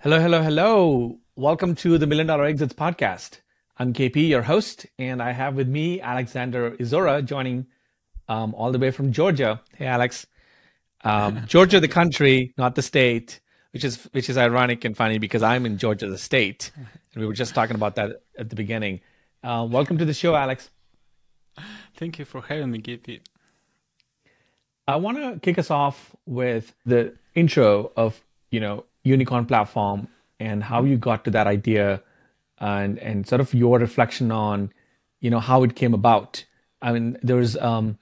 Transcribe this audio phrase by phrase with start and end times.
[0.00, 1.18] Hello, hello, hello.
[1.34, 3.40] Welcome to the Million Dollar Exits podcast.
[3.78, 7.66] I'm KP, your host, and I have with me Alexander Isora joining
[8.28, 9.60] um, all the way from Georgia.
[9.74, 10.24] Hey, Alex.
[11.02, 13.40] Um, Georgia, the country, not the state,
[13.72, 17.26] which is which is ironic and funny because I'm in Georgia, the state, and we
[17.26, 19.00] were just talking about that at the beginning.
[19.42, 20.70] Uh, welcome to the show, Alex.
[21.96, 23.18] Thank you for having me, KP.
[24.86, 28.22] I want to kick us off with the intro of
[28.52, 30.08] you know unicorn platform
[30.40, 32.02] and how you got to that idea
[32.60, 34.72] and and sort of your reflection on
[35.20, 36.44] you know how it came about.
[36.82, 37.98] I mean there's um,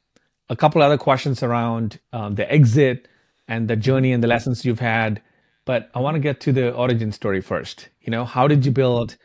[0.49, 3.09] a couple other questions around um, the exit
[3.49, 5.23] and the journey and the lessons you've had
[5.65, 7.89] but i want to get to the origin story first.
[8.01, 9.17] You know how did you build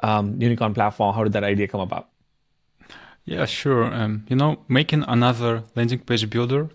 [0.00, 1.14] um, unicorn platform?
[1.14, 2.08] How did that idea come about?
[3.24, 3.84] Yeah sure.
[3.92, 6.68] Um, you know making another landing page builder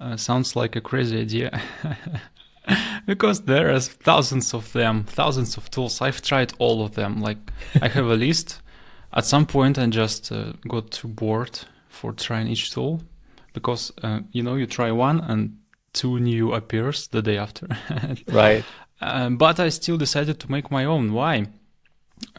[0.00, 1.62] uh, sounds like a crazy idea
[3.06, 6.02] because there are thousands of them, thousands of tools.
[6.02, 7.20] I've tried all of them.
[7.20, 7.38] Like
[7.80, 8.60] I have a list.
[9.12, 13.00] At some point, I just uh, got too bored for trying each tool
[13.54, 15.56] because uh, you know you try one and
[15.92, 17.68] two new appears the day after.
[18.28, 18.64] right.
[19.00, 21.12] Um, but I still decided to make my own.
[21.12, 21.46] Why?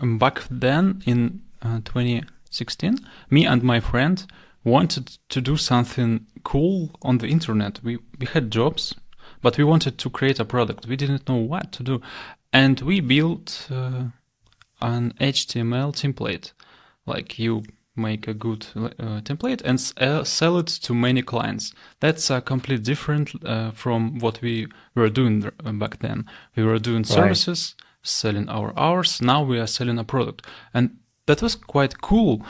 [0.01, 2.97] Um, back then in uh, 2016,
[3.29, 4.25] me and my friend
[4.63, 7.79] wanted to do something cool on the internet.
[7.83, 8.93] We we had jobs
[9.47, 10.87] but we wanted to create a product.
[10.87, 12.01] We didn't know what to do.
[12.51, 14.07] And we built uh,
[14.81, 16.51] an HTML template.
[17.05, 17.63] Like you
[17.95, 21.71] make a good uh, template and uh, sell it to many clients.
[22.01, 26.25] That's uh, completely different uh, from what we were doing uh, back then.
[26.57, 28.05] We were doing services, right.
[28.05, 29.21] selling our hours.
[29.21, 30.45] Now we are selling a product.
[30.73, 32.45] And that was quite cool.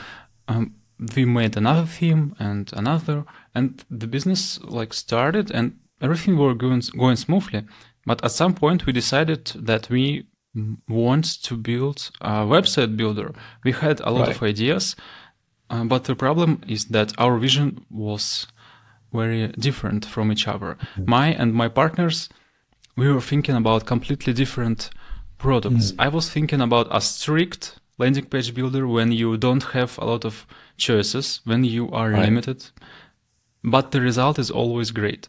[0.48, 0.74] Um,
[1.14, 6.82] we made another theme and another, and the business like started and everything was going,
[6.96, 7.64] going smoothly.
[8.06, 10.26] But at some point, we decided that we
[10.88, 13.32] want to build a website builder.
[13.64, 14.36] We had a lot right.
[14.36, 14.96] of ideas,
[15.70, 18.46] uh, but the problem is that our vision was
[19.12, 20.76] very different from each other.
[20.80, 21.10] Mm-hmm.
[21.10, 22.28] My and my partners,
[22.96, 24.90] we were thinking about completely different
[25.36, 25.92] products.
[25.92, 26.00] Mm-hmm.
[26.00, 30.24] I was thinking about a strict landing page builder when you don't have a lot
[30.24, 32.24] of choices, when you are right.
[32.24, 32.64] limited,
[33.62, 35.28] but the result is always great.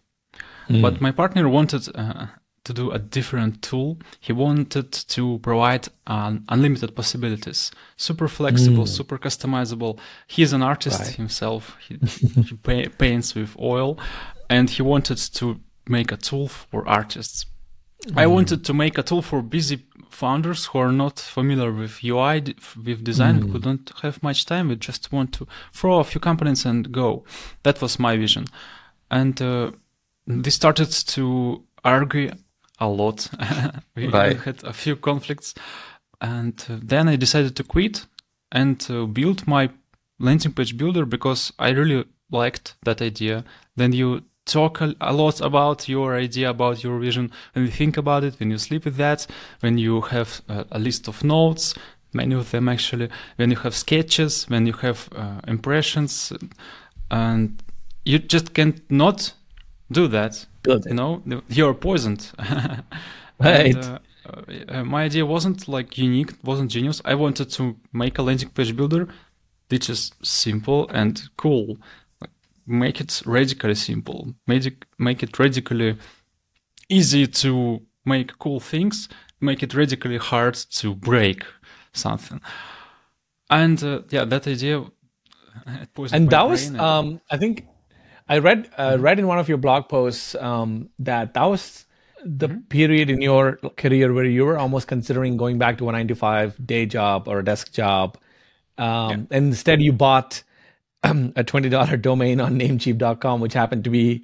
[0.69, 0.81] Mm.
[0.81, 2.27] But my partner wanted uh,
[2.63, 3.97] to do a different tool.
[4.19, 8.87] He wanted to provide um, unlimited possibilities, super flexible, mm.
[8.87, 9.97] super customizable.
[10.27, 11.15] He's an artist right.
[11.15, 11.75] himself.
[11.87, 11.97] He,
[12.45, 13.97] he paints with oil,
[14.49, 17.45] and he wanted to make a tool for artists.
[18.05, 18.21] Mm.
[18.21, 22.43] I wanted to make a tool for busy founders who are not familiar with UI,
[22.85, 23.51] with design, mm.
[23.51, 24.69] who don't have much time.
[24.69, 27.23] We just want to throw a few components and go.
[27.63, 28.45] That was my vision.
[29.11, 29.71] And uh,
[30.29, 32.31] they started to argue
[32.79, 33.29] a lot.
[33.95, 34.37] we right.
[34.37, 35.55] had a few conflicts,
[36.21, 38.05] and uh, then I decided to quit
[38.51, 39.69] and uh, build my
[40.19, 43.43] landing page builder because I really liked that idea.
[43.75, 47.31] Then you talk a, a, lot about your idea, about your vision.
[47.53, 49.25] When you think about it, when you sleep with that,
[49.61, 51.73] when you have a, a list of notes,
[52.13, 56.33] many of them actually, when you have sketches, when you have uh, impressions,
[57.09, 57.63] and
[58.05, 59.33] you just can't not
[59.91, 60.45] do that.
[60.63, 60.85] Good.
[60.85, 62.31] You know, you're poisoned.
[63.39, 63.75] right.
[63.75, 63.99] And, uh,
[64.67, 67.01] uh, my idea wasn't like unique, wasn't genius.
[67.03, 69.07] I wanted to make a landing page builder
[69.69, 71.77] which is simple and cool.
[72.65, 74.33] make it radically simple.
[74.45, 75.97] Make it, make it radically
[76.87, 79.09] easy to make cool things.
[79.39, 81.45] Make it radically hard to break
[81.93, 82.41] something.
[83.49, 84.85] And uh, yeah, that idea.
[86.11, 87.65] and that was, um, I think,
[88.29, 89.01] I read uh, mm-hmm.
[89.01, 91.85] read in one of your blog posts um, that that was
[92.23, 92.59] the mm-hmm.
[92.69, 96.15] period in your career where you were almost considering going back to a nine to
[96.15, 98.17] five day job or a desk job,
[98.77, 99.13] um, yeah.
[99.31, 100.43] and instead you bought
[101.03, 104.23] um, a twenty dollar domain on Namecheap.com, which happened to be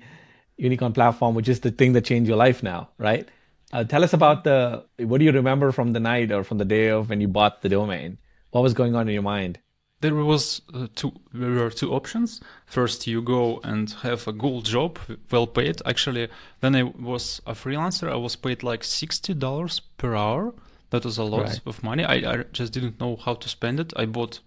[0.58, 3.28] Unicorn platform, which is the thing that changed your life now, right?
[3.74, 6.66] Uh, tell us about the what do you remember from the night or from the
[6.66, 8.20] day of when you bought the domain?
[8.52, 9.60] What was going on in your mind?
[10.06, 12.40] There was uh, two there were two options.
[12.66, 15.00] First you go and have a good job
[15.32, 15.82] well paid.
[15.86, 16.30] Actually
[16.62, 20.54] then i was a freelancer i was paid like $60 per hour.
[20.92, 21.62] That was a lot right.
[21.66, 22.04] of money.
[22.06, 23.94] I, I just didn't know how to spend it.
[23.96, 24.42] I bought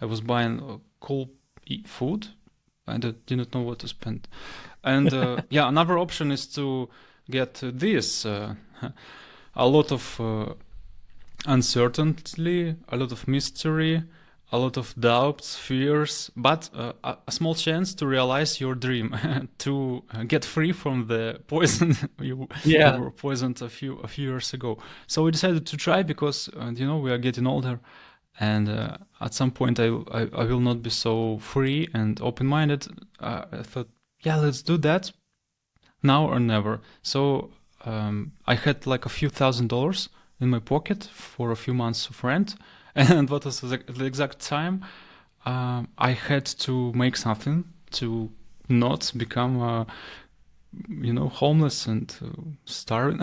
[0.00, 1.28] i was buying uh, cool
[1.84, 2.28] food.
[2.86, 4.28] And i didn't know what to spend.
[4.82, 6.88] And uh, yeah another option is to
[7.30, 8.54] get this uh,
[9.54, 10.54] a lot of uh,
[11.46, 14.02] uncertainty a lot of mystery
[14.52, 19.16] a lot of doubts, fears, but uh, a small chance to realize your dream,
[19.58, 22.98] to get free from the poison you, yeah.
[22.98, 24.76] were poisoned a few a few years ago.
[25.06, 27.80] So we decided to try because uh, you know we are getting older,
[28.38, 32.46] and uh, at some point I, I, I will not be so free and open
[32.46, 32.86] minded.
[33.18, 33.88] Uh, I thought,
[34.20, 35.12] yeah, let's do that
[36.02, 36.80] now or never.
[37.02, 37.52] So
[37.86, 40.10] um, I had like a few thousand dollars
[40.40, 42.54] in my pocket for a few months of rent
[42.94, 44.84] and what was the, exact time
[45.44, 48.30] uh, I had to make something to
[48.68, 49.84] not become, uh,
[50.88, 52.28] you know, homeless and uh,
[52.64, 53.20] starving.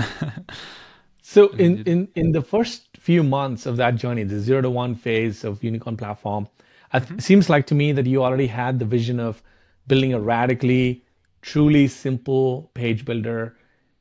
[1.22, 4.96] so in, in, in the first few months of that journey, the zero to one
[4.96, 6.48] phase of Unicorn platform,
[6.94, 7.16] mm-hmm.
[7.16, 9.42] it seems like to me that you already had the vision of
[9.88, 11.04] building a radically,
[11.42, 13.56] truly simple page builder.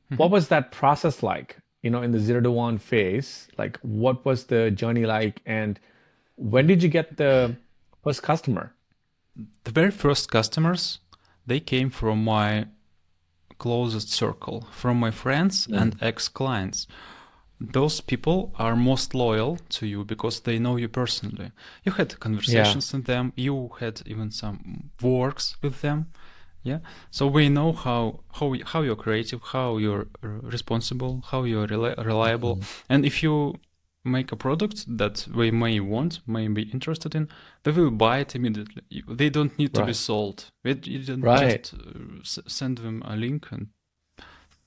[0.05, 0.17] Mm-hmm.
[0.17, 1.57] What was that process like?
[1.81, 5.79] You know in the zero to one phase like what was the journey like and
[6.35, 7.55] when did you get the
[8.03, 8.73] first customer
[9.63, 10.99] the very first customers
[11.45, 12.65] they came from my
[13.57, 15.81] closest circle from my friends mm.
[15.81, 16.87] and ex-clients
[17.59, 21.51] those people are most loyal to you because they know you personally
[21.83, 22.97] you had conversations yeah.
[22.97, 26.07] with them you had even some works with them
[26.63, 26.79] yeah
[27.09, 32.93] so we know how how how you're creative how you're responsible how you're reliable mm-hmm.
[32.93, 33.55] and if you
[34.05, 37.27] make a product that we may want may be interested in
[37.63, 39.87] they will buy it immediately they don't need to right.
[39.87, 41.71] be sold you don't right.
[42.23, 43.67] just uh, send them a link and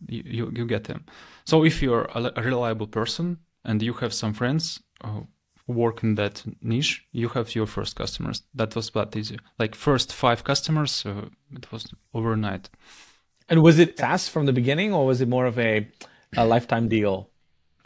[0.09, 1.05] you, you, you get them
[1.45, 5.21] so if you're a, a reliable person and you have some friends uh,
[5.67, 8.43] work in that niche, you have your first customers.
[8.55, 9.39] That was that easy.
[9.59, 12.69] Like first five customers, uh, it was overnight.
[13.49, 15.89] And was it SaaS from the beginning, or was it more of a,
[16.37, 17.31] a lifetime deal?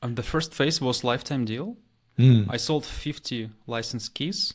[0.02, 1.76] And um, the first phase was lifetime deal.
[2.18, 2.46] Mm.
[2.48, 4.54] I sold 50 license keys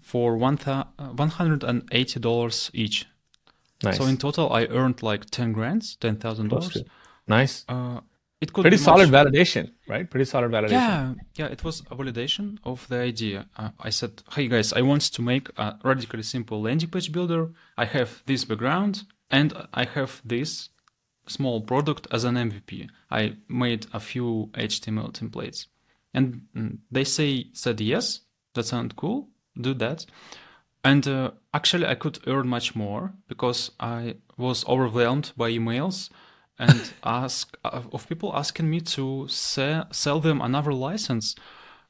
[0.00, 3.06] for one $180 each.
[3.82, 3.98] Nice.
[3.98, 6.84] So in total, I earned like 10 grand, $10,000.
[7.28, 7.64] Nice.
[7.68, 8.00] Uh,
[8.40, 9.26] it could pretty solid much...
[9.26, 10.08] validation, right?
[10.10, 10.70] Pretty solid validation.
[10.70, 11.46] Yeah, yeah.
[11.46, 13.46] It was a validation of the idea.
[13.56, 17.50] Uh, I said, "Hey guys, I want to make a radically simple landing page builder.
[17.78, 20.68] I have this background and I have this
[21.26, 22.88] small product as an MVP.
[23.10, 25.66] I made a few HTML templates,
[26.12, 28.20] and mm, they say said yes.
[28.54, 29.28] That sounds cool.
[29.58, 30.04] Do that."
[30.84, 36.10] And uh, actually, I could earn much more because I was overwhelmed by emails
[36.58, 41.34] and ask of people asking me to sell, sell them another license,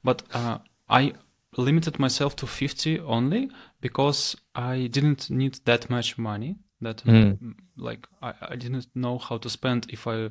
[0.02, 0.58] but uh,
[0.88, 1.14] I
[1.56, 6.56] limited myself to 50 only because I didn't need that much money.
[6.80, 7.54] That mm.
[7.78, 10.26] like I, I didn't know how to spend if I,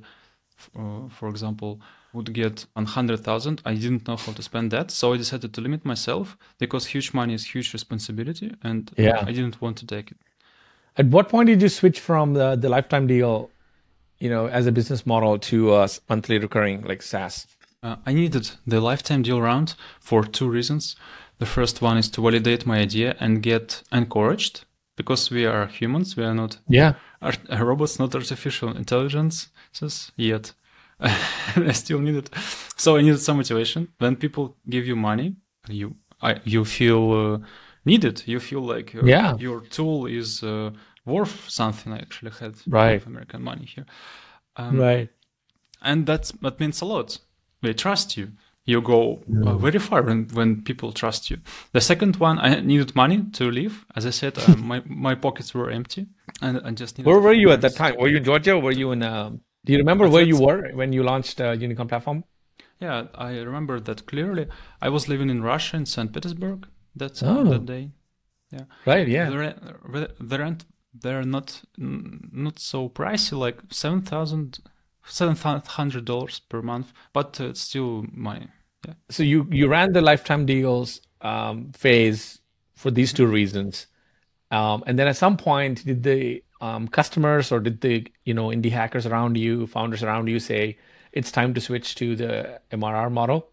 [0.78, 1.82] uh, for example,
[2.14, 3.62] would get 100,000.
[3.66, 7.14] I didn't know how to spend that, so I decided to limit myself because huge
[7.14, 9.24] money is huge responsibility, and yeah.
[9.26, 10.18] I didn't want to take it.
[10.98, 13.50] At what point did you switch from the, the lifetime deal
[14.20, 17.48] you know, as a business model to uh, monthly recurring like SaaS?
[17.84, 20.96] Uh, I needed the lifetime deal round for two reasons.
[21.38, 24.66] The first one is to validate my idea and get encouraged
[24.96, 26.16] because we are humans.
[26.16, 30.54] We are not yeah art- robots, not artificial intelligences yet.
[31.00, 32.30] I still need it.
[32.78, 33.90] So I needed some motivation.
[33.98, 35.36] When people give you money,
[35.68, 37.38] you I, you feel uh,
[37.84, 38.24] needed.
[38.26, 39.36] You feel like your, yeah.
[39.38, 40.72] your tool is uh,
[41.06, 41.94] worth something.
[41.94, 43.06] I actually had right.
[43.06, 43.86] American money here.
[44.56, 45.10] Um, right.
[45.82, 47.20] And that's, that means a lot.
[47.62, 48.32] They trust you.
[48.68, 51.38] You go uh, very far when, when people trust you.
[51.72, 53.86] The second one, I needed money to live.
[53.96, 56.08] As I said, uh, my, my pockets were empty.
[56.42, 57.96] And I just Where were you at that time?
[58.00, 58.54] Were you in Georgia?
[58.54, 61.52] Or were you in, um, do you remember where you were when you launched uh,
[61.52, 62.24] Unicorn platform?
[62.80, 64.48] Yeah, I remember that clearly.
[64.82, 66.12] I was living in Russia in St.
[66.12, 66.68] Petersburg.
[66.96, 67.44] That's oh.
[67.46, 67.92] that day.
[68.52, 68.64] Yeah.
[68.86, 69.08] Right.
[69.08, 69.30] Yeah.
[69.30, 70.66] The, the rent
[71.02, 74.60] they're not not so pricey, like seven thousand
[75.06, 78.48] seven hundred dollars per month, but uh, it's still money.
[78.88, 78.94] Yeah.
[79.10, 82.40] So you you ran the lifetime deals um, phase
[82.76, 83.88] for these two reasons,
[84.52, 88.48] um, and then at some point, did the um, customers or did the you know
[88.48, 90.78] indie hackers around you, founders around you, say
[91.12, 93.50] it's time to switch to the MRR model?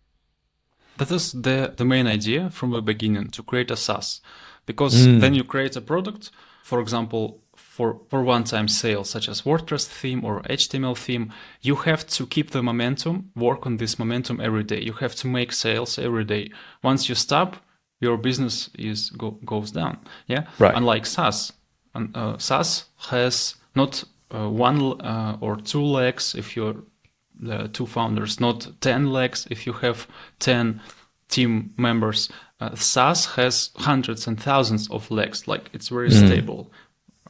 [0.98, 4.20] That is the the main idea from the beginning to create a SaaS,
[4.66, 5.20] because mm.
[5.20, 6.30] then you create a product
[6.62, 12.06] for example, for, for one-time sales, such as WordPress theme or HTML theme, you have
[12.06, 14.80] to keep the momentum, work on this momentum every day.
[14.80, 16.50] You have to make sales every day.
[16.82, 17.56] Once you stop,
[18.00, 19.98] your business is go, goes down.
[20.26, 20.74] Yeah, right.
[20.74, 21.52] Unlike SaaS,
[21.94, 24.04] uh, SaaS has not
[24.34, 26.76] uh, one uh, or two legs if you're
[27.40, 30.06] the two founders, not ten legs if you have
[30.38, 30.80] ten
[31.32, 32.28] team members.
[32.60, 35.48] Uh, SaaS has hundreds and thousands of legs.
[35.48, 36.26] Like it's very mm.
[36.26, 36.70] stable.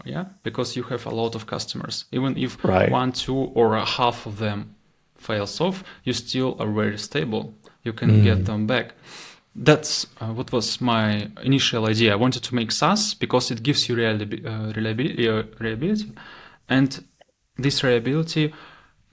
[0.05, 2.07] Yeah, because you have a lot of customers.
[2.13, 2.91] Even if right.
[2.91, 4.75] one, two, or a half of them
[5.15, 7.55] fails off, you still are very stable.
[7.85, 8.25] You can mm.
[8.25, 8.95] get them back.
[9.55, 12.13] That's uh, what was my initial idea.
[12.13, 16.13] I wanted to make SaaS because it gives you reliability, uh, reliability, uh, reliability,
[16.69, 17.05] and
[17.59, 18.53] this reliability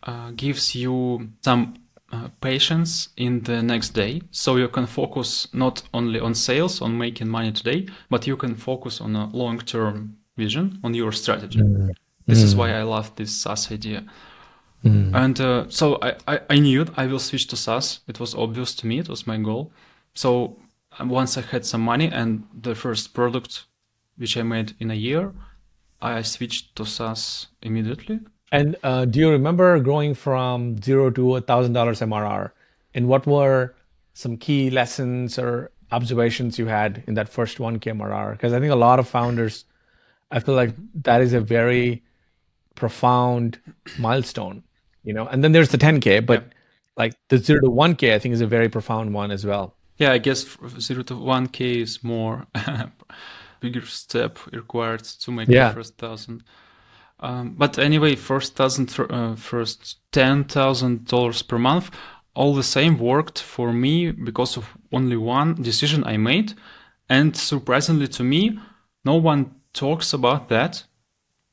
[0.04, 1.76] uh, gives you some
[2.12, 4.22] uh, patience in the next day.
[4.32, 8.56] So you can focus not only on sales on making money today but you can
[8.56, 11.60] focus on a long term vision on your strategy.
[11.60, 11.92] Mm.
[12.28, 12.44] this mm.
[12.44, 14.04] is why i love this saas idea.
[14.84, 15.14] Mm.
[15.14, 18.00] and uh, so I, I, I knew i will switch to saas.
[18.08, 19.00] It was obvious to me.
[19.00, 19.72] It was my goal.
[20.14, 20.56] So
[20.98, 23.66] um, once i had some money and the first product
[24.18, 25.34] which i made in a year
[26.02, 28.20] i switched to saas immediately
[28.52, 32.52] and uh, do you remember growing from zero to a thousand dollars MRR?
[32.94, 33.76] And what were
[34.14, 38.32] some key lessons or observations you had in that first 1K MRR?
[38.32, 39.66] Because I think a lot of founders,
[40.32, 42.04] I feel like that is a very
[42.76, 43.60] profound
[44.00, 44.64] milestone,
[45.04, 45.28] you know.
[45.28, 46.54] And then there's the 10K, but yeah.
[46.98, 49.76] like the zero to 1K, I think is a very profound one as well.
[49.98, 52.48] Yeah, I guess zero to 1K is more
[53.60, 55.70] bigger step required to make yeah.
[55.70, 56.44] the first thousand.
[57.20, 61.92] Um, but anyway, first thousand, uh, first ten thousand dollars per month,
[62.34, 66.54] all the same worked for me because of only one decision I made,
[67.10, 68.58] and surprisingly to me,
[69.04, 70.84] no one talks about that.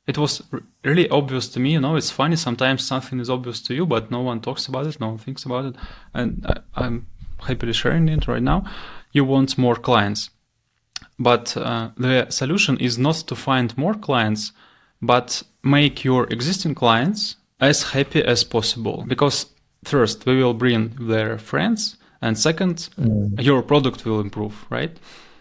[0.06, 0.42] It was
[0.84, 1.72] really obvious to me.
[1.72, 4.86] You know, it's funny sometimes something is obvious to you, but no one talks about
[4.86, 5.74] it, no one thinks about it,
[6.14, 6.46] and
[6.76, 7.08] I, am
[7.40, 8.64] happily sharing it right now.
[9.10, 10.30] You want more clients,
[11.18, 14.52] but uh, the solution is not to find more clients
[15.02, 19.46] but make your existing clients as happy as possible because
[19.84, 23.42] first we will bring their friends and second mm.
[23.42, 24.98] your product will improve right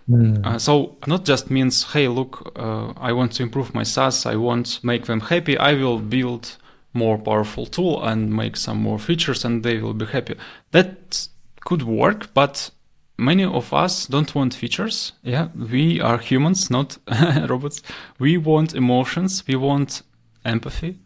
[0.09, 0.45] mm.
[0.45, 4.35] uh, so not just means hey look uh, i want to improve my saas i
[4.35, 6.57] want make them happy i will build
[6.93, 10.35] more powerful tool and make some more features and they will be happy
[10.71, 11.27] that
[11.61, 12.71] could work but
[13.17, 15.13] many of us don't want features.
[15.23, 16.97] Yeah, we are humans, not
[17.47, 17.81] robots.
[18.19, 19.43] We want emotions.
[19.47, 20.01] We want
[20.43, 20.99] empathy,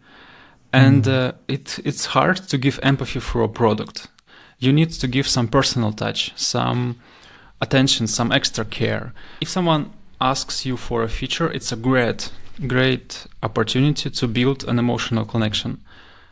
[0.74, 1.30] and mm.
[1.30, 4.08] uh, it it's hard to give empathy for a product.
[4.60, 6.96] You need to give some personal touch, some
[7.62, 9.14] attention, some extra care.
[9.42, 12.32] If someone asks you for a feature, it's a great,
[12.68, 15.80] great opportunity to build an emotional connection.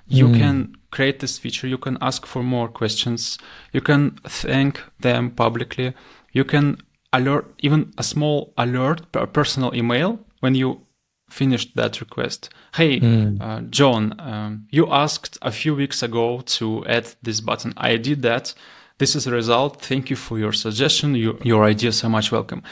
[0.08, 0.38] You mm.
[0.38, 3.38] can create this feature, you can ask for more questions,
[3.74, 5.94] you can thank them publicly,
[6.32, 6.78] you can
[7.12, 10.82] alert even a small alert, a personal email when you
[11.30, 12.50] finished that request.
[12.74, 13.42] Hey, mm.
[13.42, 17.74] uh, John, um, you asked a few weeks ago to add this button.
[17.76, 18.54] I did that.
[18.98, 19.82] This is the result.
[19.82, 21.16] Thank you for your suggestion.
[21.16, 22.64] Your, your ideas are much welcome.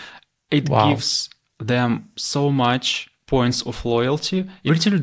[0.49, 0.89] It wow.
[0.89, 4.49] gives them so much points of loyalty.
[4.63, 4.99] It literally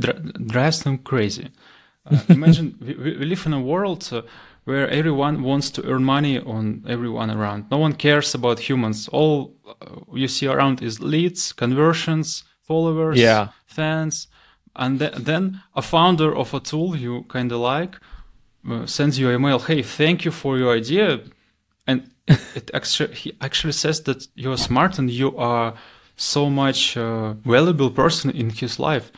[0.46, 1.50] drives them crazy.
[2.04, 4.22] Uh, imagine we, we, live in a world uh,
[4.64, 7.70] where everyone wants to earn money on everyone around.
[7.70, 9.08] No one cares about humans.
[9.08, 13.48] All uh, you see around is leads, conversions, followers, yeah.
[13.66, 14.28] fans.
[14.74, 17.96] And th- then a founder of a tool you kind of like
[18.68, 21.20] uh, sends you an email, hey, thank you for your idea.
[21.86, 22.10] And
[22.54, 25.74] it actually, he actually says that you're smart and you are
[26.16, 29.10] so much uh, valuable person in his life.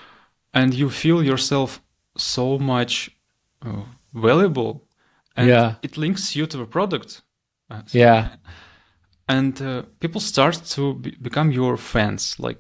[0.52, 1.80] And you feel yourself
[2.16, 3.10] so much
[3.62, 4.86] uh, valuable
[5.36, 5.74] and yeah.
[5.82, 7.22] it links you to the product.
[7.70, 8.36] Uh, yeah.
[9.28, 12.38] and uh, people start to be- become your fans.
[12.38, 12.58] Like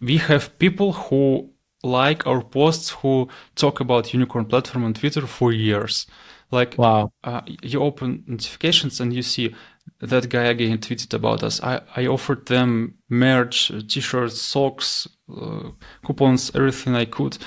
[0.00, 1.50] we have people who
[1.82, 6.06] like our posts who talk about unicorn platform on twitter for years.
[6.52, 7.12] Like wow.
[7.24, 9.54] uh, you open notifications and you see
[10.00, 11.60] that guy again tweeted about us.
[11.62, 15.70] I, I offered them merch t-shirts socks uh,
[16.04, 17.38] coupons everything i could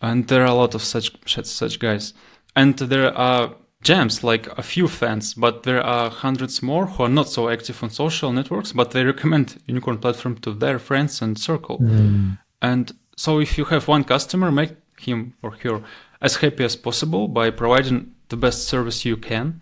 [0.00, 2.14] and there are a lot of such such guys.
[2.54, 7.08] And there are gems like a few fans but there are hundreds more who are
[7.08, 11.38] not so active on social networks but they recommend unicorn platform to their friends and
[11.38, 11.78] circle.
[11.78, 12.38] Mm.
[12.62, 15.82] and so if you have one customer make him or her
[16.20, 19.60] as happy as possible by providing the best service you can.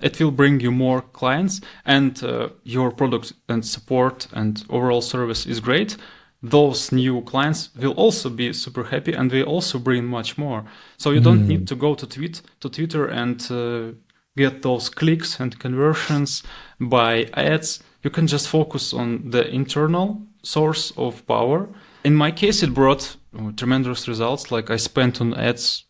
[0.00, 5.46] It will bring you more clients and uh, your product and support and overall service
[5.46, 5.96] is great
[6.44, 10.64] those new clients will also be super happy and they also bring much more.
[10.98, 11.46] So you don't mm.
[11.46, 13.96] need to go to tweet to Twitter and uh,
[14.36, 16.42] get those clicks and conversions
[16.78, 17.82] by ads.
[18.02, 21.68] You can just focus on the internal source of power.
[22.04, 24.52] In my case, it brought uh, tremendous results.
[24.52, 25.84] Like I spent on ads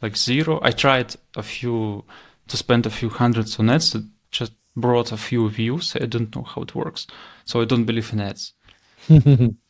[0.00, 0.60] like zero.
[0.62, 2.04] I tried a few
[2.48, 3.94] to spend a few hundreds on ads.
[3.94, 5.94] It just brought a few views.
[5.94, 7.06] I don't know how it works,
[7.44, 8.54] so I don't believe in ads.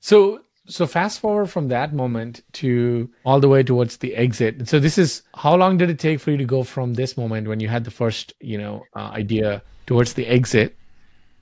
[0.00, 4.68] so so fast forward from that moment to all the way towards the exit.
[4.68, 7.48] So this is how long did it take for you to go from this moment
[7.48, 10.76] when you had the first, you know, uh, idea towards the exit,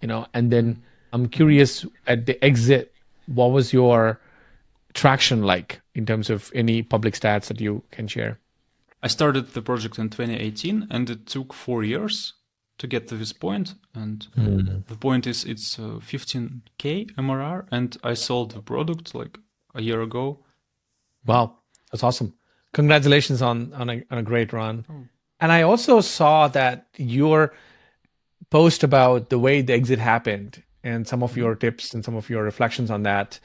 [0.01, 0.81] you know, and then
[1.13, 2.95] I'm curious at the exit,
[3.27, 4.21] what was your
[4.95, 8.39] traction like in terms of any public stats that you can share?
[9.03, 12.33] I started the project in 2018 and it took four years
[12.79, 13.33] to get to this.
[13.33, 14.87] And mm.
[14.87, 19.39] the point is it's uh, 15k MRR and I sold the product like
[19.75, 20.45] a year ago.
[21.25, 21.59] Wow,
[21.91, 22.35] that's awesome.
[22.73, 24.85] Congratulations on, on, a, on a great run.
[24.91, 25.05] Oh.
[25.41, 27.53] And I also saw that your
[28.51, 31.61] post about the way the exit happened and some of your mm-hmm.
[31.61, 33.41] tips and some of your reflections on that.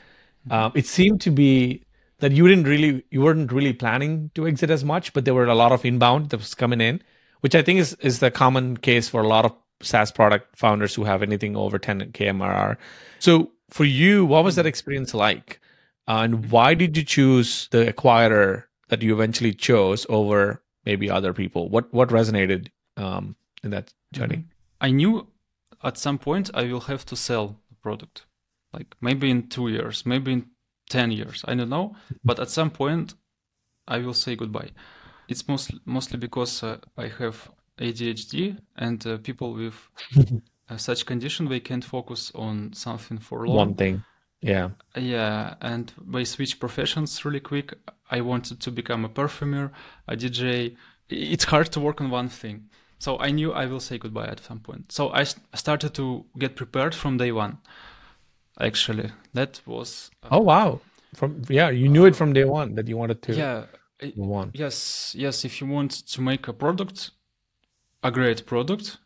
[0.48, 0.54] Mm-hmm.
[0.54, 1.84] Um, it seemed to be
[2.20, 5.46] that you didn't really, you weren't really planning to exit as much, but there were
[5.46, 7.02] a lot of inbound that was coming in
[7.41, 10.95] which I think is is the common case for a lot of SaaS product founders
[10.95, 12.77] who have anything over 10k MRR.
[13.19, 15.60] So for you, what was that experience like?
[16.07, 21.69] And why did you choose the acquirer that you eventually chose over maybe other people?
[21.69, 24.38] What what resonated um, in that journey?
[24.38, 24.86] Mm-hmm.
[24.86, 25.27] I knew
[25.83, 28.25] at some point I will have to sell the product,
[28.74, 30.48] like maybe in two years, maybe in
[30.89, 31.95] ten years, I don't know.
[32.24, 33.13] But at some point,
[33.88, 34.71] I will say goodbye
[35.32, 39.76] it's mostly mostly because uh, I have ADHD and uh, people with
[40.70, 43.56] uh, such condition they can't focus on something for long.
[43.56, 44.04] One thing,
[44.42, 47.74] yeah, yeah, and they switch professions really quick.
[48.10, 49.72] I wanted to become a perfumer,
[50.08, 50.76] a DJ.
[51.10, 52.70] It's hard to work on one thing,
[53.00, 54.92] so I knew I will say goodbye at some point.
[54.92, 55.24] So I
[55.56, 57.58] started to get prepared from day one.
[58.60, 60.12] Actually, that was.
[60.24, 60.82] Uh, oh wow!
[61.16, 63.34] From yeah, you knew it from day one that you wanted to.
[63.34, 63.66] Yeah
[64.15, 64.51] one.
[64.53, 65.46] Yes, yes.
[65.46, 67.12] If you want to make a product,
[68.03, 68.98] a great product,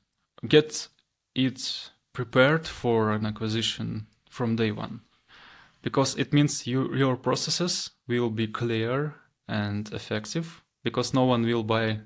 [0.48, 0.88] get
[1.34, 5.02] it prepared for an acquisition from day one,
[5.82, 9.16] because it means you, your processes will be clear
[9.48, 10.62] and effective.
[10.84, 12.00] Because no one will buy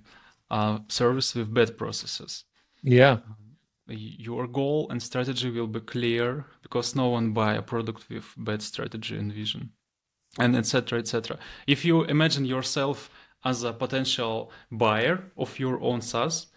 [0.49, 2.45] a service with bad processes.
[2.81, 3.11] Yeah.
[3.11, 3.57] Um,
[3.89, 8.61] your goal and strategy will be clear because no one buy a product with bad
[8.61, 9.71] strategy and vision
[10.39, 13.09] and etc etc if you imagine yourself
[13.43, 16.47] as a potential buyer of your own SaaS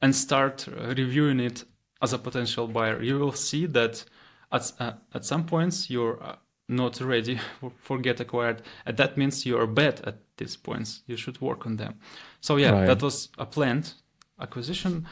[0.00, 1.64] and start reviewing it
[2.00, 4.04] as a potential buyer, you will see that
[4.52, 6.36] at, uh, at some points you're uh,
[6.68, 7.40] not ready
[7.82, 8.62] for get acquired.
[8.86, 11.02] And that means you're bad at these points.
[11.06, 11.94] You should work on them.
[12.40, 12.86] So yeah, right.
[12.86, 13.94] that was a planned
[14.40, 15.06] acquisition.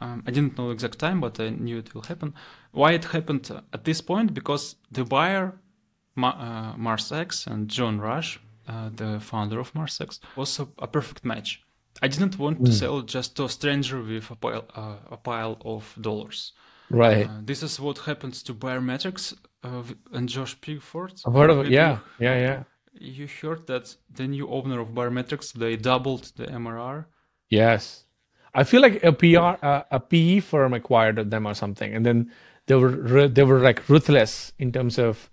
[0.00, 2.34] Um, I didn't know exact time, but I knew it will happen.
[2.72, 4.32] Why it happened at this point?
[4.32, 5.59] Because the buyer
[6.14, 11.24] Ma- uh, MarsX and John Rush, uh, the founder of MarsX, was a, a, perfect
[11.24, 11.62] match.
[12.02, 12.64] I didn't want mm.
[12.66, 12.76] to hmm.
[12.76, 16.52] sell just to a stranger with a pile, uh, a pile of dollars.
[16.90, 17.26] Right.
[17.26, 21.22] Uh, this is what happens to Baremetrics uh, and Josh Pigford.
[21.26, 21.70] I've heard of it.
[21.70, 22.62] Yeah, yeah, yeah.
[22.92, 27.06] You heard that the new owner of Baremetrics they doubled the MRR.
[27.48, 28.04] Yes,
[28.54, 32.32] I feel like a PR, uh, a PE firm acquired them or something, and then
[32.66, 35.30] they were they were like ruthless in terms of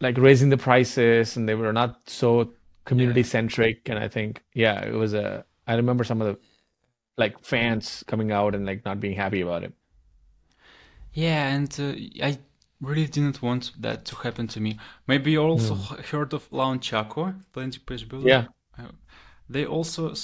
[0.00, 2.52] like raising the prices and they were not so
[2.84, 3.94] community centric yeah.
[3.94, 6.38] and i think yeah it was a i remember some of the
[7.16, 9.72] like fans coming out and like not being happy about it
[11.12, 12.38] yeah and uh, i
[12.80, 16.04] really didn't want that to happen to me maybe you also mm.
[16.06, 18.44] heard of Launchaco plenty page builder yeah
[18.78, 18.92] uh,
[19.48, 20.14] they also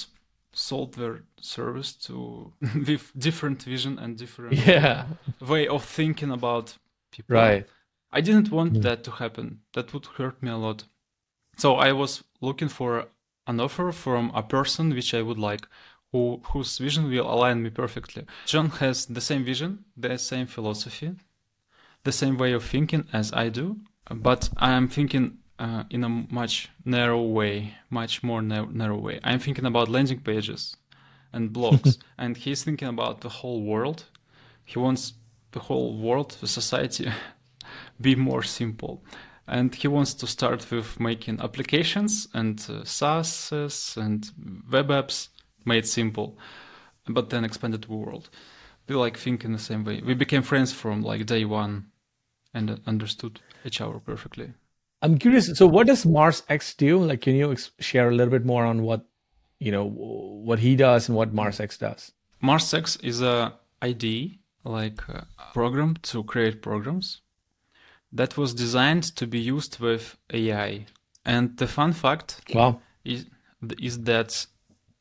[0.53, 2.53] sold their service to
[2.87, 5.05] with different vision and different yeah.
[5.41, 6.77] way of thinking about
[7.11, 7.67] people right
[8.17, 8.81] I didn't want mm.
[8.83, 9.59] that to happen.
[9.73, 10.85] That would hurt me a lot.
[11.57, 13.07] So I was looking for
[13.45, 15.67] an offer from a person which I would like,
[16.11, 18.23] who whose vision will align me perfectly.
[18.45, 21.11] John has the same vision, the same philosophy,
[22.03, 23.65] the same way of thinking as I do,
[24.09, 29.19] but I am thinking uh, in a much narrow way, much more na- narrow way.
[29.23, 30.77] I'm thinking about landing pages
[31.33, 34.05] and blogs, and he's thinking about the whole world.
[34.63, 35.13] He wants
[35.51, 37.11] the whole world, the society,
[37.99, 39.03] be more simple.
[39.47, 44.29] And he wants to start with making applications and uh, SaaS and
[44.71, 45.29] web apps
[45.65, 46.37] made simple,
[47.07, 48.29] but then expanded to the world.
[48.87, 50.01] We like think in the same way.
[50.03, 51.87] We became friends from like day one
[52.53, 54.53] and understood each other perfectly.
[55.01, 55.55] I'm curious.
[55.57, 57.03] So, what does MarsX do?
[57.03, 59.05] Like, can you share a little bit more on what
[59.59, 62.11] you know what he does and what MarsX does?
[62.43, 67.21] MarsX is a IDE, like a program to create programs
[68.15, 70.85] that was designed to be used with AI.
[71.25, 72.79] And the fun fact wow.
[73.03, 73.25] is,
[73.79, 74.47] is that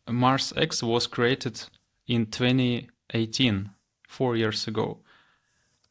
[0.09, 1.63] MarsX was created
[2.07, 3.71] in 2018 2018,
[4.09, 4.99] four years ago.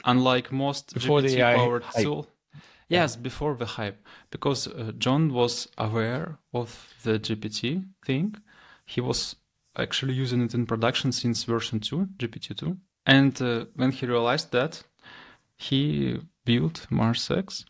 [0.05, 2.27] Unlike most GPT-powered tool,
[2.89, 8.35] yes, before the hype, because uh, John was aware of the GPT thing.
[8.85, 9.37] He was
[9.77, 12.77] actually using it in production since version 2, GPT-2.
[13.05, 14.83] And uh, when he realized that,
[15.55, 17.65] he built MarsX.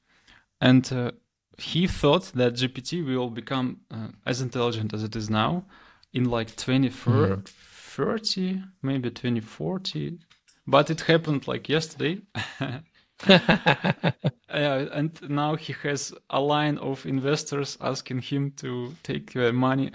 [0.60, 1.12] And uh,
[1.58, 5.66] he thought that GPT will become uh, as intelligent as it is now
[6.14, 8.64] in like 2030, mm-hmm.
[8.82, 10.20] maybe 2040.
[10.66, 12.22] But it happened like yesterday.
[13.28, 19.92] yeah, and now he has a line of investors asking him to take uh, money,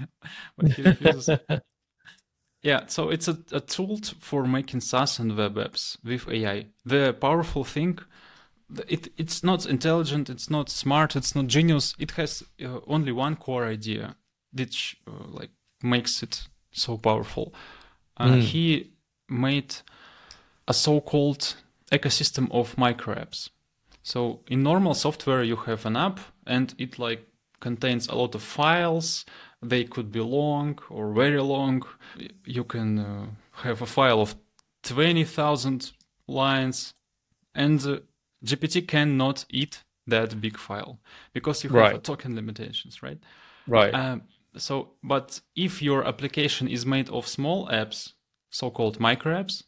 [0.56, 1.38] but he refuses.
[2.62, 6.66] Yeah, so it's a, a tool for making SaaS and web apps with AI.
[6.84, 7.98] The powerful thing,
[8.88, 11.94] it it's not intelligent, it's not smart, it's not genius.
[11.98, 14.16] It has uh, only one core idea,
[14.52, 15.50] which uh, like
[15.82, 17.54] makes it so powerful.
[18.18, 18.40] Mm.
[18.40, 18.92] He
[19.28, 19.76] made
[20.66, 21.56] a so-called
[21.92, 23.50] ecosystem of micro apps.
[24.02, 27.26] So in normal software, you have an app and it like
[27.60, 29.24] contains a lot of files.
[29.62, 31.82] They could be long or very long.
[32.44, 34.36] You can uh, have a file of
[34.84, 35.92] 20,000
[36.28, 36.94] lines
[37.54, 37.98] and uh,
[38.44, 40.98] GPT cannot eat that big file
[41.32, 42.04] because you have right.
[42.04, 43.18] token limitations, right?
[43.66, 43.92] Right.
[43.92, 44.22] Um,
[44.56, 48.12] so, but if your application is made of small apps,
[48.50, 49.64] so-called micro apps,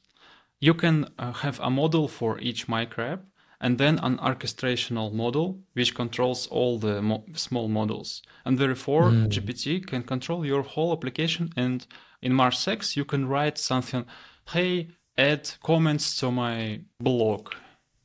[0.61, 3.25] you can uh, have a model for each micro app
[3.61, 8.23] and then an orchestrational model which controls all the mo- small models.
[8.45, 9.29] And therefore, mm.
[9.29, 11.51] GPT can control your whole application.
[11.57, 11.87] And
[12.23, 14.07] in MarsX, you can write something,
[14.49, 17.53] hey, add comments to my blog,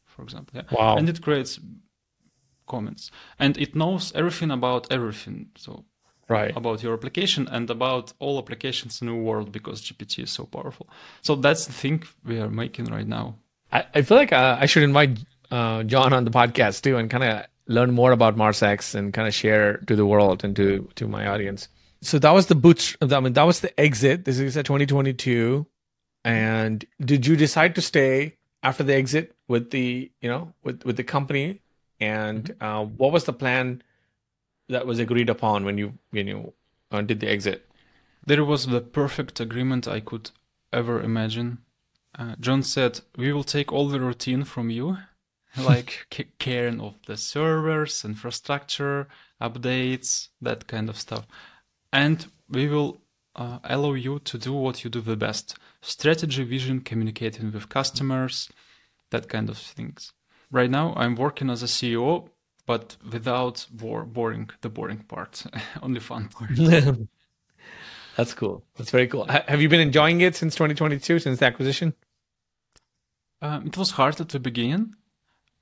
[0.06, 0.54] for example.
[0.56, 0.78] Yeah?
[0.78, 0.98] Wow.
[0.98, 1.60] And it creates
[2.68, 3.12] comments.
[3.40, 5.52] And it knows everything about everything.
[5.58, 5.86] So
[6.28, 6.56] right.
[6.56, 10.90] about your application and about all applications in the world because GPT is so powerful.
[11.22, 13.36] So that's the thing we are making right now.
[13.72, 15.20] I, I feel like uh, I should invite
[15.52, 19.28] uh, John on the podcast too and kind of learn more about MarsX and kind
[19.28, 21.68] of share to the world and to to my audience.
[22.02, 22.96] So that was the boot.
[23.02, 24.26] I mean, that was the exit.
[24.26, 25.66] This is a 2022.
[26.24, 30.98] And did you decide to stay after the exit with the you know with with
[30.98, 31.62] the company?
[32.00, 32.66] And mm-hmm.
[32.66, 33.82] uh, what was the plan
[34.70, 36.54] that was agreed upon when you when you
[36.92, 37.68] uh, did the exit?
[38.26, 40.32] There was the perfect agreement I could
[40.74, 41.60] ever imagine.
[42.18, 44.98] Uh, John said, "We will take all the routine from you,
[45.58, 46.08] like
[46.40, 49.08] caring of the servers, infrastructure,
[49.42, 51.26] updates, that kind of stuff,
[51.92, 53.02] and we will
[53.36, 58.50] uh, allow you to do what you do the best: strategy, vision, communicating with customers,
[59.12, 60.14] that kind of things."
[60.52, 62.30] Right now, I'm working as a CEO
[62.66, 65.44] but without bore, boring the boring part,
[65.84, 66.52] only fun part.
[68.18, 68.64] That's cool.
[68.78, 69.26] That's very cool.
[69.30, 71.94] H- have you been enjoying it since 2022, since the acquisition?
[73.42, 74.96] Um, it was hard at the beginning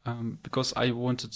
[0.06, 1.36] um, because I wanted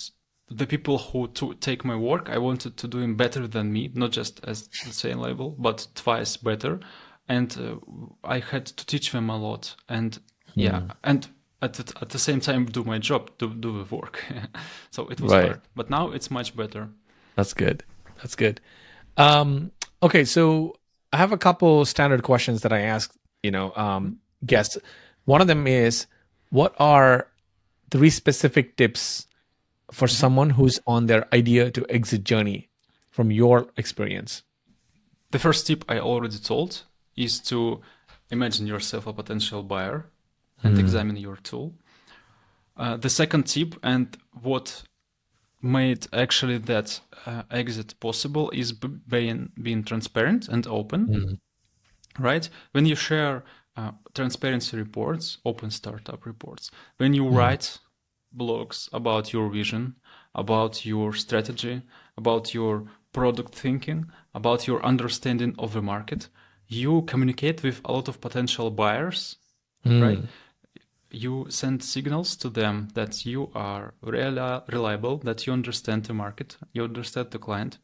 [0.50, 2.30] the people who to take my work.
[2.30, 5.88] I wanted to do them better than me, not just as the same level, but
[5.96, 6.80] twice better.
[7.28, 7.76] And uh,
[8.24, 9.76] I had to teach them a lot.
[9.90, 10.18] And
[10.56, 10.92] yeah, mm.
[11.04, 11.28] and
[11.62, 14.24] at the, at the same time do my job, do do the work.
[14.92, 15.46] so it was right.
[15.46, 16.90] hard, but now it's much better.
[17.36, 17.84] That's good.
[18.18, 18.62] That's good.
[19.18, 20.78] Um, okay, so
[21.12, 24.78] I have a couple standard questions that I ask, you know, um, guests.
[25.26, 26.08] One of them is,
[26.50, 27.28] what are
[27.92, 29.28] three specific tips
[29.92, 30.16] for mm-hmm.
[30.16, 32.70] someone who's on their idea to exit journey
[33.10, 34.44] from your experience?
[35.32, 36.84] The first tip I already told
[37.16, 37.82] is to
[38.30, 40.06] imagine yourself a potential buyer
[40.64, 40.80] and mm.
[40.80, 41.74] examine your tool.
[42.76, 44.84] Uh, the second tip and what
[45.62, 51.08] made actually that uh, exit possible is b- being being transparent and open.
[51.08, 51.40] Mm.
[52.20, 53.44] Right when you share
[53.78, 57.36] uh, transparency reports, open startup reports, when you mm.
[57.36, 57.78] write
[58.36, 59.96] blogs about your vision,
[60.36, 61.82] about your strategy,
[62.18, 66.28] about your product thinking, about your understanding of the market,
[66.68, 69.38] you communicate with a lot of potential buyers,
[69.86, 70.02] mm.
[70.02, 70.20] right?
[71.12, 76.58] you send signals to them that you are really reliable, that you understand the market,
[76.74, 77.78] you understand the client,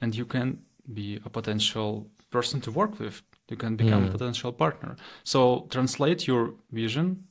[0.00, 0.58] and you can
[0.92, 3.22] be a potential person to work with.
[3.50, 4.04] You can become mm.
[4.04, 4.12] a hmm.
[4.12, 4.96] potential partner.
[5.24, 7.24] So translate your vision,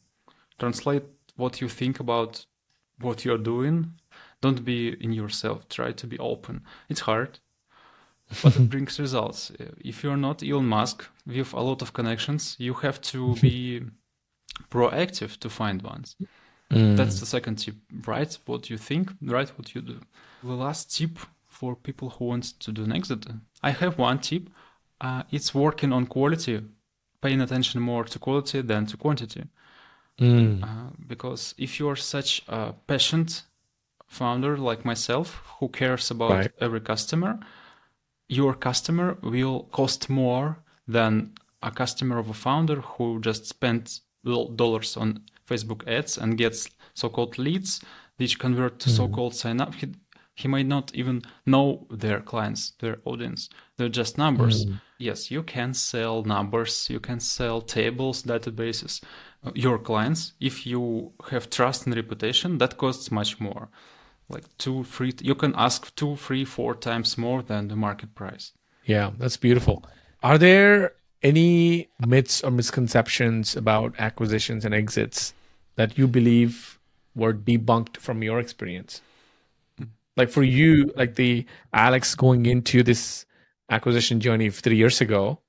[0.60, 1.04] translate
[1.38, 2.46] what you think about
[3.00, 3.94] what you're doing.
[4.42, 5.68] Don't be in yourself.
[5.70, 6.62] Try to be open.
[6.90, 7.40] It's hard,
[8.44, 9.52] but it brings results.
[9.84, 13.84] If you're not Elon Musk with a lot of connections, you have to be
[14.70, 16.16] proactive to find ones.
[16.72, 16.96] Mm.
[16.96, 17.76] That's the second tip.
[18.06, 20.00] Write what you think, write what you do.
[20.44, 23.26] The last tip for people who want to do an exit.
[23.64, 24.50] I have one tip.
[25.02, 26.62] Uh, it's working on quality
[27.22, 29.44] paying attention more to quality than to quantity.
[30.20, 30.64] Mm.
[30.64, 33.44] Uh, because if you're such a patient
[34.08, 36.52] founder like myself who cares about right.
[36.60, 37.40] every customer,
[38.28, 40.58] your customer will cost more
[40.88, 46.70] than a customer of a founder who just spent dollars on Facebook ads and gets
[46.94, 47.82] so-called leads,
[48.18, 48.96] which convert to mm.
[48.96, 49.74] so-called sign up.
[50.42, 53.50] He, might not even know their clients, their audience.
[53.78, 54.66] They're just numbers.
[54.66, 54.82] Mm.
[54.98, 59.02] Yes, you can sell numbers, you can sell tables, databases.
[59.46, 63.70] Uh, your clients, if you have trust and reputation, that costs much more
[64.30, 65.14] like two, three.
[65.22, 68.54] You can ask two, three, four times more than the market price.
[68.86, 69.84] Yeah, that's beautiful.
[70.24, 75.34] Are there any myths or misconceptions about acquisitions and exits
[75.76, 76.80] that you believe
[77.16, 79.02] were debunked from your experience?
[80.20, 83.26] Like for you, like the Alex going into this
[83.70, 85.40] acquisition journey three years ago,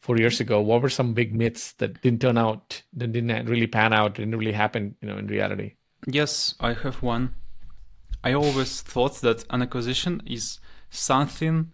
[0.00, 3.68] four years ago, what were some big myths that didn't turn out, that didn't really
[3.68, 5.74] pan out, didn't really happen, you know, in reality?
[6.08, 7.34] Yes, I have one.
[8.24, 10.58] I always thought that an acquisition is
[10.90, 11.70] something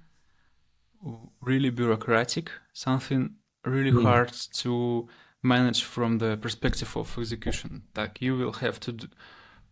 [1.40, 4.02] really bureaucratic, something really mm.
[4.02, 5.08] hard to
[5.42, 7.84] manage from the perspective of execution.
[7.96, 9.06] Like you will have to do,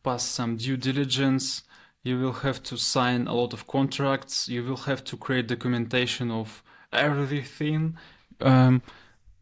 [0.02, 1.62] pass some due diligence,
[2.02, 6.30] you will have to sign a lot of contracts, you will have to create documentation
[6.30, 7.96] of everything.
[8.40, 8.82] Um,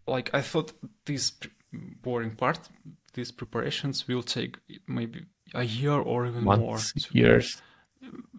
[0.06, 0.72] like I thought
[1.04, 1.32] this
[1.72, 2.68] boring part,
[3.14, 7.22] these preparations will take maybe a year or even Months, more.
[7.22, 7.62] Years.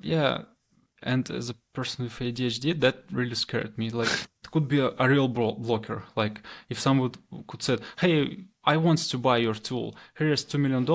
[0.02, 0.44] Yeah.
[1.02, 3.90] And as a person with ADHD, that really scared me.
[3.90, 6.04] Like, it could be a, a real blocker.
[6.18, 7.14] Like, if someone
[7.48, 9.96] could say, hey, I want to buy your tool.
[10.16, 10.86] Here's $2 million.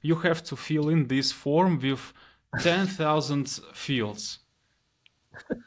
[0.00, 2.14] You have to fill in this form with
[2.60, 4.38] 10,000 fields.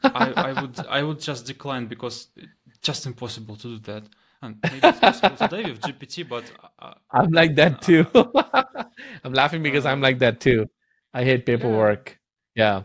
[0.04, 4.04] I, I would I would just decline because it's just impossible to do that.
[4.42, 6.44] And maybe it's possible today with GPT, but
[6.78, 8.06] uh, I'm like that too.
[9.24, 10.66] I'm laughing because uh, I'm like that too.
[11.12, 12.18] I hate paperwork.
[12.54, 12.82] Yeah.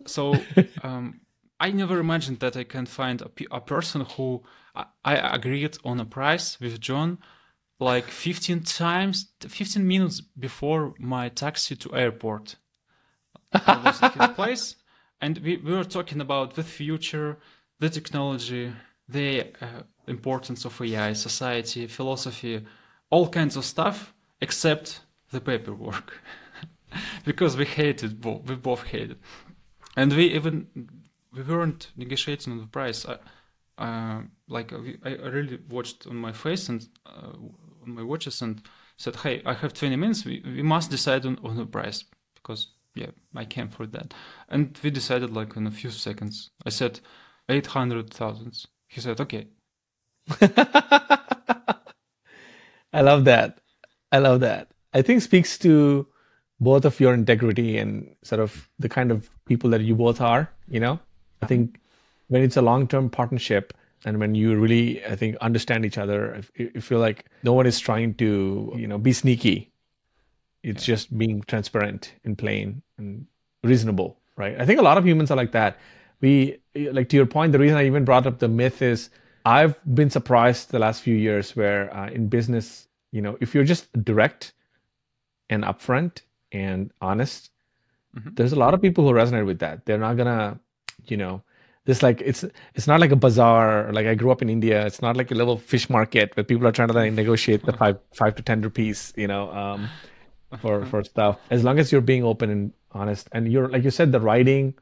[0.00, 0.06] yeah.
[0.06, 0.34] So
[0.82, 1.20] um,
[1.60, 4.42] I never imagined that I can find a, a person who
[4.74, 7.18] I, I agreed on a price with John
[7.80, 12.56] like 15 times, 15 minutes before my taxi to airport.
[13.54, 14.76] I was at his place,
[15.20, 17.38] and we, we were talking about the future,
[17.78, 18.72] the technology,
[19.08, 22.64] the uh, importance of AI, society, philosophy,
[23.10, 26.20] all kinds of stuff, except the paperwork,
[27.24, 28.44] because we hated both.
[28.44, 29.18] We both hated,
[29.96, 30.66] and we even
[31.32, 33.06] we weren't negotiating on the price.
[33.06, 33.18] I,
[33.78, 37.32] uh, like I, I really watched on my face and uh,
[37.82, 38.62] on my watches and
[38.96, 40.24] said, "Hey, I have 20 minutes.
[40.24, 44.14] We, we must decide on, on the price because yeah, I came for that."
[44.48, 46.50] And we decided like in a few seconds.
[46.66, 47.00] I said,
[47.48, 48.66] 800,000.
[48.88, 49.46] He said, okay.
[52.92, 53.58] I love that.
[54.10, 54.68] I love that.
[54.92, 56.06] I think speaks to
[56.60, 60.50] both of your integrity and sort of the kind of people that you both are,
[60.68, 61.00] you know?
[61.40, 61.80] I think
[62.28, 63.72] when it's a long-term partnership
[64.04, 67.66] and when you really I think understand each other, if you feel like no one
[67.66, 69.71] is trying to, you know, be sneaky.
[70.62, 70.94] It's yeah.
[70.94, 73.26] just being transparent and plain and
[73.64, 74.60] reasonable, right?
[74.60, 75.78] I think a lot of humans are like that
[76.22, 79.10] we like to your point the reason i even brought up the myth is
[79.44, 83.64] i've been surprised the last few years where uh, in business you know if you're
[83.64, 84.54] just direct
[85.50, 86.22] and upfront
[86.52, 87.50] and honest
[88.16, 88.30] mm-hmm.
[88.34, 90.58] there's a lot of people who resonate with that they're not gonna
[91.06, 91.42] you know
[91.84, 92.44] this like it's
[92.74, 95.34] it's not like a bazaar like i grew up in india it's not like a
[95.34, 98.62] little fish market where people are trying to like negotiate the five five to ten
[98.62, 99.88] rupees you know um
[100.60, 103.90] for for stuff as long as you're being open and honest and you're like you
[103.90, 104.74] said the writing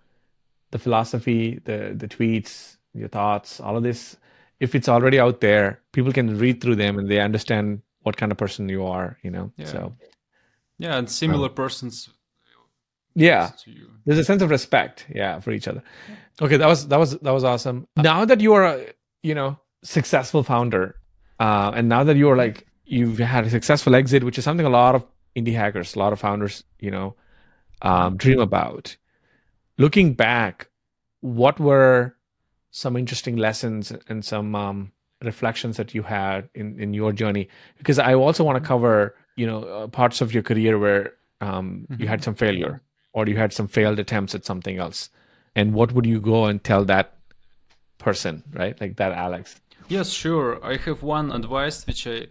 [0.71, 4.17] the philosophy, the the tweets, your thoughts, all of this,
[4.61, 8.33] if it's already out there, people can read through them and they understand what kind
[8.33, 9.53] of person you are, you know.
[9.57, 9.67] Yeah.
[9.67, 9.97] So
[10.79, 12.09] yeah, and similar um, persons.
[13.15, 13.51] Yeah,
[14.07, 15.83] there's a sense of respect, yeah, for each other.
[16.41, 17.89] Okay, that was that was that was awesome.
[17.97, 18.87] Now that you are a
[19.23, 20.97] you know successful founder,
[21.41, 24.67] uh, and now that you are like you've had a successful exit, which is something
[24.67, 25.05] a lot of
[25.37, 27.15] indie hackers, a lot of founders, you know,
[27.83, 28.97] um, dream about
[29.81, 30.69] looking back,
[31.21, 32.15] what were
[32.71, 37.49] some interesting lessons and some um, reflections that you had in, in your journey?
[37.79, 41.87] Because I also want to cover, you know, uh, parts of your career where um,
[41.91, 42.03] mm-hmm.
[42.03, 45.09] you had some failure or you had some failed attempts at something else.
[45.57, 47.17] And what would you go and tell that
[47.99, 48.79] person, right?
[48.81, 49.61] Like that Alex.
[49.89, 50.65] Yes, sure.
[50.65, 52.27] I have one advice which I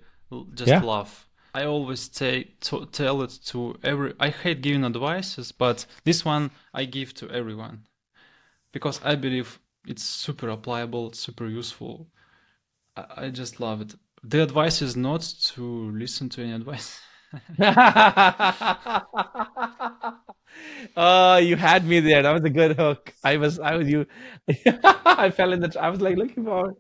[0.54, 0.82] just yeah.
[0.82, 1.28] love.
[1.54, 4.14] I always tell it to every.
[4.20, 7.88] I hate giving advices, but this one I give to everyone
[8.72, 12.08] because I believe it's super applicable, super useful.
[12.96, 13.96] I, I just love it.
[14.24, 15.22] the advice is not
[15.54, 17.00] to listen to any advice.
[20.98, 22.24] oh, you had me there.
[22.24, 23.14] That was a good hook.
[23.24, 24.06] I was, I was you.
[25.06, 25.76] I fell in the.
[25.80, 26.76] I was like looking for.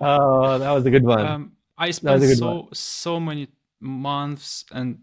[0.00, 1.26] oh, that was a good one.
[1.26, 2.74] Um, I spent so one.
[2.74, 3.48] so many
[3.80, 4.98] months and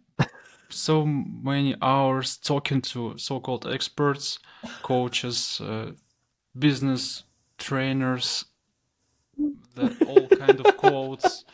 [0.69, 4.39] so many hours talking to so-called experts,
[4.83, 5.91] coaches, uh,
[6.57, 7.23] business
[7.57, 8.45] trainers,
[9.75, 11.45] the, all kind of quotes.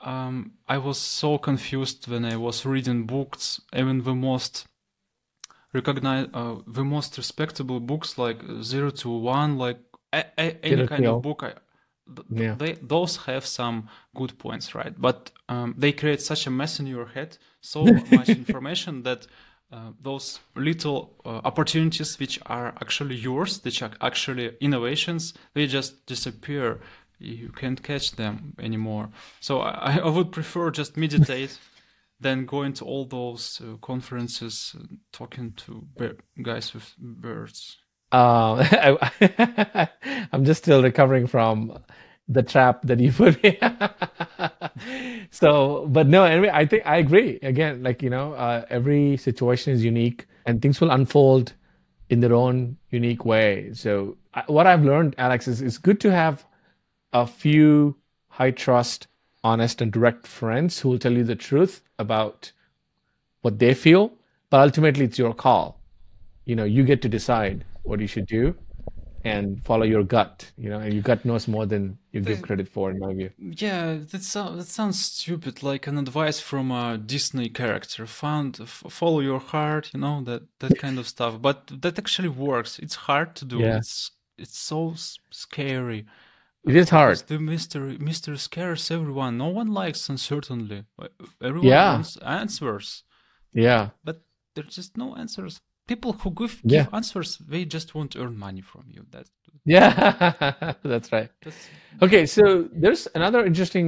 [0.00, 4.66] Um, I was so confused when I was reading books, even the most
[5.72, 9.78] recognize uh, the most respectable books like Zero to One, like
[10.12, 11.42] a, a, any kind of book.
[11.42, 11.54] I,
[12.30, 12.54] yeah.
[12.54, 14.94] they those have some good points, right?
[14.98, 19.26] But um, they create such a mess in your head, so much information that
[19.72, 26.04] uh, those little uh, opportunities which are actually yours, which are actually innovations, they just
[26.06, 26.80] disappear.
[27.18, 29.08] You can't catch them anymore.
[29.40, 31.58] So I, I would prefer just meditate
[32.20, 34.76] than going to all those uh, conferences,
[35.12, 35.86] talking to
[36.42, 37.78] guys with birds.
[38.12, 39.88] Um, I,
[40.32, 41.78] am just still recovering from
[42.28, 43.58] the trap that you put me.
[45.30, 47.38] so, but no, anyway, I think I agree.
[47.42, 51.54] Again, like you know, uh, every situation is unique, and things will unfold
[52.10, 53.72] in their own unique way.
[53.72, 56.44] So, I, what I've learned, Alex, is it's good to have
[57.14, 57.96] a few
[58.28, 59.06] high trust,
[59.42, 62.52] honest, and direct friends who will tell you the truth about
[63.40, 64.12] what they feel.
[64.50, 65.80] But ultimately, it's your call.
[66.44, 68.54] You know, you get to decide what you should do
[69.24, 72.68] and follow your gut you know and your gut knows more than you give credit
[72.68, 73.30] for in my view.
[73.38, 78.06] yeah that, so, that sounds stupid like an advice from a disney character.
[78.06, 81.40] Found f- follow your heart you know that that kind of stuff.
[81.40, 82.78] But that actually works.
[82.78, 83.58] It's hard to do.
[83.58, 83.76] Yeah.
[83.78, 84.94] it's it's so
[85.30, 86.06] scary.
[86.64, 87.18] It is hard.
[87.26, 89.38] The mystery mystery scares everyone.
[89.38, 90.84] No one likes uncertainty
[91.40, 91.92] everyone yeah.
[91.94, 93.04] wants answers.
[93.52, 93.90] Yeah.
[94.04, 94.22] But
[94.54, 95.60] there's just no answers
[95.92, 96.84] people who give, yeah.
[96.84, 99.30] give answers they just won't earn money from you that's
[99.64, 101.68] yeah that's right that's...
[102.00, 103.86] okay so there's another interesting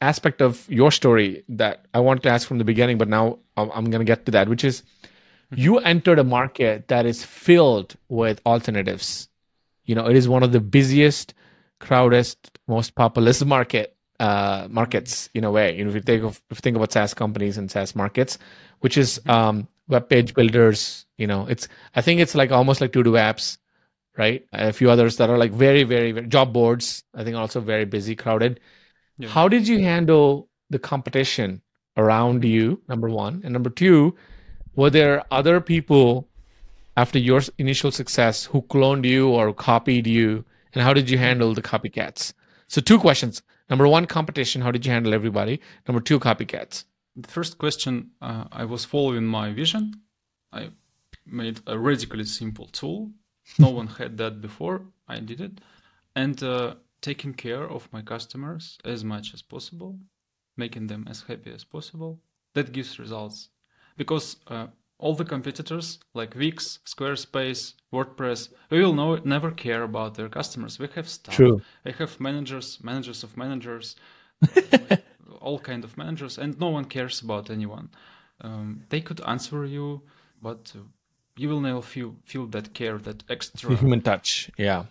[0.00, 3.24] aspect of your story that i wanted to ask from the beginning but now
[3.56, 5.60] i'm going to get to that which is mm-hmm.
[5.62, 9.28] you entered a market that is filled with alternatives
[9.84, 11.34] you know it is one of the busiest
[11.78, 15.76] crowdest most populous market uh, markets in a way.
[15.76, 18.38] You know, if you think of if you think about SaaS companies and SaaS markets,
[18.80, 19.30] which is mm-hmm.
[19.30, 23.12] um, web page builders you know it's i think it's like almost like to do
[23.12, 23.58] apps
[24.16, 27.60] right a few others that are like very very, very job boards i think also
[27.60, 28.60] very busy crowded
[29.18, 29.28] yeah.
[29.28, 31.60] how did you handle the competition
[31.96, 34.14] around you number one and number two
[34.76, 36.28] were there other people
[36.96, 41.54] after your initial success who cloned you or copied you and how did you handle
[41.54, 42.32] the copycats
[42.68, 46.84] so two questions number one competition how did you handle everybody number two copycats
[47.18, 50.02] the first question, uh, I was following my vision.
[50.52, 50.70] I
[51.26, 53.10] made a radically simple tool.
[53.58, 54.82] No one had that before.
[55.08, 55.60] I did it.
[56.14, 59.98] And uh, taking care of my customers as much as possible,
[60.56, 62.20] making them as happy as possible.
[62.54, 63.48] That gives results.
[63.96, 70.14] Because uh, all the competitors like Wix, Squarespace, WordPress, we will know, never care about
[70.14, 70.78] their customers.
[70.78, 71.34] We have staff.
[71.34, 71.62] True.
[71.84, 73.96] They have managers, managers of managers.
[75.40, 77.90] all kind of managers, and no one cares about anyone.
[78.40, 80.02] Um, they could answer you,
[80.42, 80.74] but
[81.36, 84.50] you will never feel feel that care, that extra the human touch.
[84.56, 84.84] Yeah,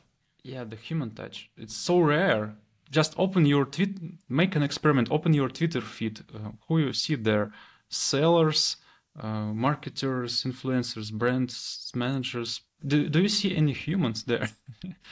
[0.44, 1.50] yeah, the human touch.
[1.58, 2.56] It's so rare.
[2.90, 3.98] Just open your tweet,
[4.30, 5.10] make an experiment.
[5.12, 6.22] Open your Twitter feed.
[6.34, 7.52] Uh, who you see there?
[7.90, 8.78] Sellers,
[9.20, 12.62] uh, marketers, influencers, brands, managers.
[12.86, 14.50] Do, do you see any humans there?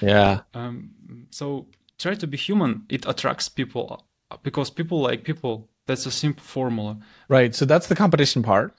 [0.02, 0.42] Yeah.
[0.54, 0.92] um,
[1.32, 2.84] so try to be human.
[2.90, 4.06] It attracts people
[4.44, 5.70] because people like people.
[5.88, 6.98] That's a simple formula.
[7.30, 7.54] Right.
[7.56, 8.76] So that's the competition part.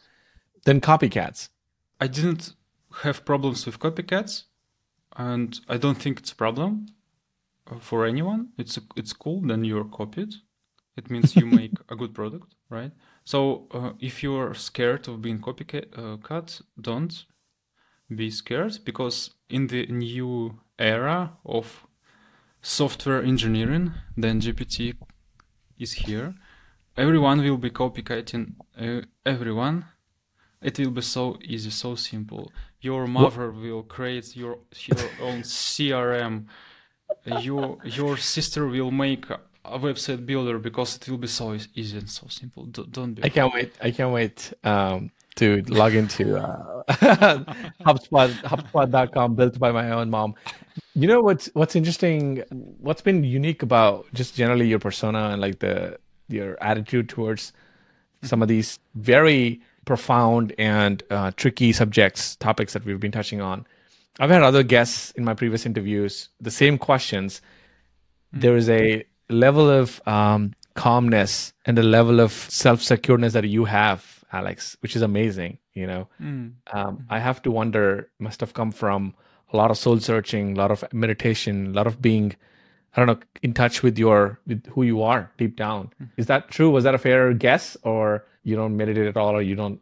[0.65, 1.49] Then copycats.
[2.01, 2.53] I didn't
[3.03, 4.45] have problems with copycats,
[5.17, 6.87] and I don't think it's a problem
[7.71, 8.49] uh, for anyone.
[8.59, 9.41] It's a, it's cool.
[9.41, 10.35] Then you're copied.
[10.97, 12.93] It means you make a good product, right?
[13.27, 17.25] So uh, if you're scared of being copycat, uh, cut, don't
[18.09, 21.89] be scared because in the new era of
[22.63, 24.95] software engineering, then GPT
[25.77, 26.37] is here.
[26.97, 29.87] Everyone will be copycatting uh, everyone.
[30.63, 32.53] It will be so easy, so simple.
[32.81, 33.61] Your mother what?
[33.61, 36.47] will create your your own CRM.
[37.41, 39.27] Your your sister will make
[39.71, 42.65] a website builder because it will be so easy and so simple.
[42.67, 43.19] Don't.
[43.23, 43.75] I can't wait.
[43.81, 50.35] I can't wait um, to log into uh, HubSpot, HubSpot.com, built by my own mom.
[50.95, 52.43] You know what's what's interesting?
[52.81, 55.99] What's been unique about just generally your persona and like the
[56.29, 57.53] your attitude towards
[58.23, 63.67] some of these very profound and uh, tricky subjects, topics that we've been touching on.
[64.19, 67.41] I've had other guests in my previous interviews, the same questions.
[68.35, 68.41] Mm-hmm.
[68.41, 73.65] There is a level of um, calmness and the level of self secureness that you
[73.65, 75.59] have, Alex, which is amazing.
[75.75, 76.53] You know, mm.
[76.73, 79.15] um, I have to wonder, must have come from
[79.53, 82.35] a lot of soul searching, a lot of meditation, a lot of being,
[82.95, 85.91] I don't know, in touch with your with who you are deep down.
[86.01, 86.11] Mm.
[86.17, 86.71] Is that true?
[86.71, 89.81] Was that a fair guess, or you don't meditate at all, or you don't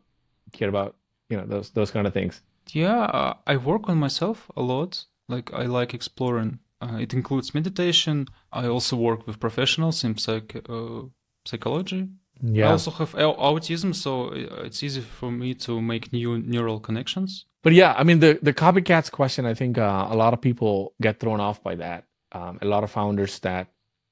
[0.52, 0.96] care about
[1.28, 2.42] you know those those kind of things?
[2.72, 5.04] Yeah, I work on myself a lot.
[5.28, 6.58] Like I like exploring.
[6.84, 8.26] Uh, it includes meditation.
[8.52, 11.02] I also work with professionals in psych uh,
[11.46, 12.08] psychology.
[12.42, 12.68] Yeah.
[12.68, 14.32] I also have autism, so
[14.66, 17.46] it's easy for me to make new neural connections.
[17.62, 19.46] But yeah, I mean the the copycats question.
[19.46, 22.04] I think uh, a lot of people get thrown off by that.
[22.32, 23.68] Um, a lot of founders that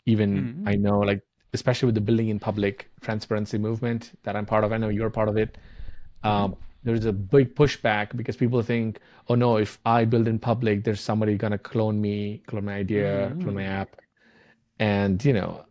[0.07, 0.69] even mm-hmm.
[0.69, 4.73] I know, like especially with the building in public transparency movement that I'm part of.
[4.73, 5.59] I know you're part of it.
[6.23, 10.85] Um, there's a big pushback because people think, oh no, if I build in public,
[10.85, 13.43] there's somebody gonna clone me, clone my idea, mm-hmm.
[13.43, 14.01] clone my app,
[14.79, 15.65] and you know,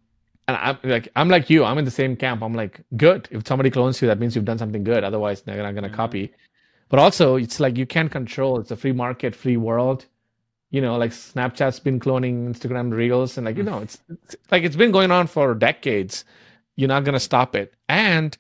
[0.47, 2.41] and I'm like, I'm like you, I'm in the same camp.
[2.41, 3.27] I'm like, good.
[3.31, 5.03] If somebody clones you, that means you've done something good.
[5.03, 5.95] Otherwise, they're not gonna mm-hmm.
[5.95, 6.33] copy.
[6.89, 8.59] But also, it's like you can't control.
[8.59, 10.05] It's a free market, free world.
[10.71, 14.63] You know, like Snapchat's been cloning Instagram Reels, and like you know, it's, it's like
[14.63, 16.23] it's been going on for decades.
[16.77, 18.37] You're not gonna stop it, and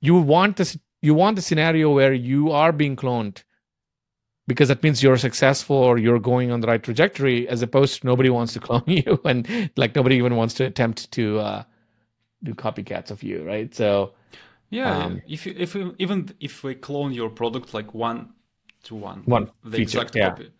[0.00, 3.42] you want this you want the scenario where you are being cloned
[4.46, 8.06] because that means you're successful or you're going on the right trajectory as opposed to
[8.06, 11.62] nobody wants to clone you and like nobody even wants to attempt to uh,
[12.42, 13.74] do copycats of you right?
[13.74, 14.12] So
[14.70, 18.30] yeah um, if you, if you, even if we clone your product like one
[18.84, 20.30] to one one the feature, exact yeah.
[20.30, 20.50] copy.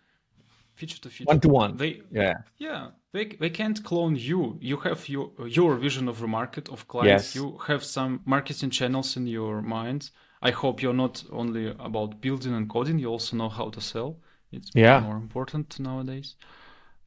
[0.75, 1.27] Feature to feature.
[1.27, 2.33] One to one they yeah.
[2.57, 4.39] yeah they, they can't clone you
[4.69, 5.27] you have your
[5.59, 7.35] your vision of the market of clients yes.
[7.37, 10.01] you have some marketing channels in your mind
[10.45, 14.17] I hope you're not only about building and coding, you also know how to sell.
[14.51, 14.99] It's yeah.
[14.99, 16.35] more important nowadays.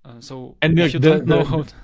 [0.05, 1.75] Uh, so and if you don't know the, how to...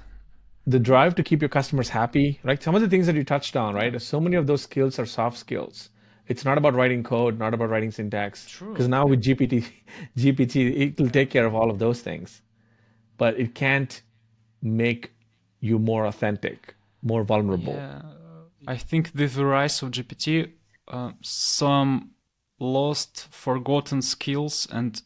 [0.66, 2.60] the drive to keep your customers happy, right?
[2.60, 4.02] Some of the things that you touched on, right?
[4.02, 5.90] So many of those skills are soft skills.
[6.26, 8.58] It's not about writing code, not about writing syntax.
[8.58, 9.64] Because now with GPT,
[10.18, 12.42] GPT, it will take care of all of those things,
[13.16, 14.02] but it can't
[14.64, 15.12] make
[15.60, 17.74] you more authentic, more vulnerable.
[17.74, 18.02] Yeah.
[18.66, 20.52] I think with the rise of GPT
[20.88, 22.10] uh, some
[22.58, 25.00] lost, forgotten skills and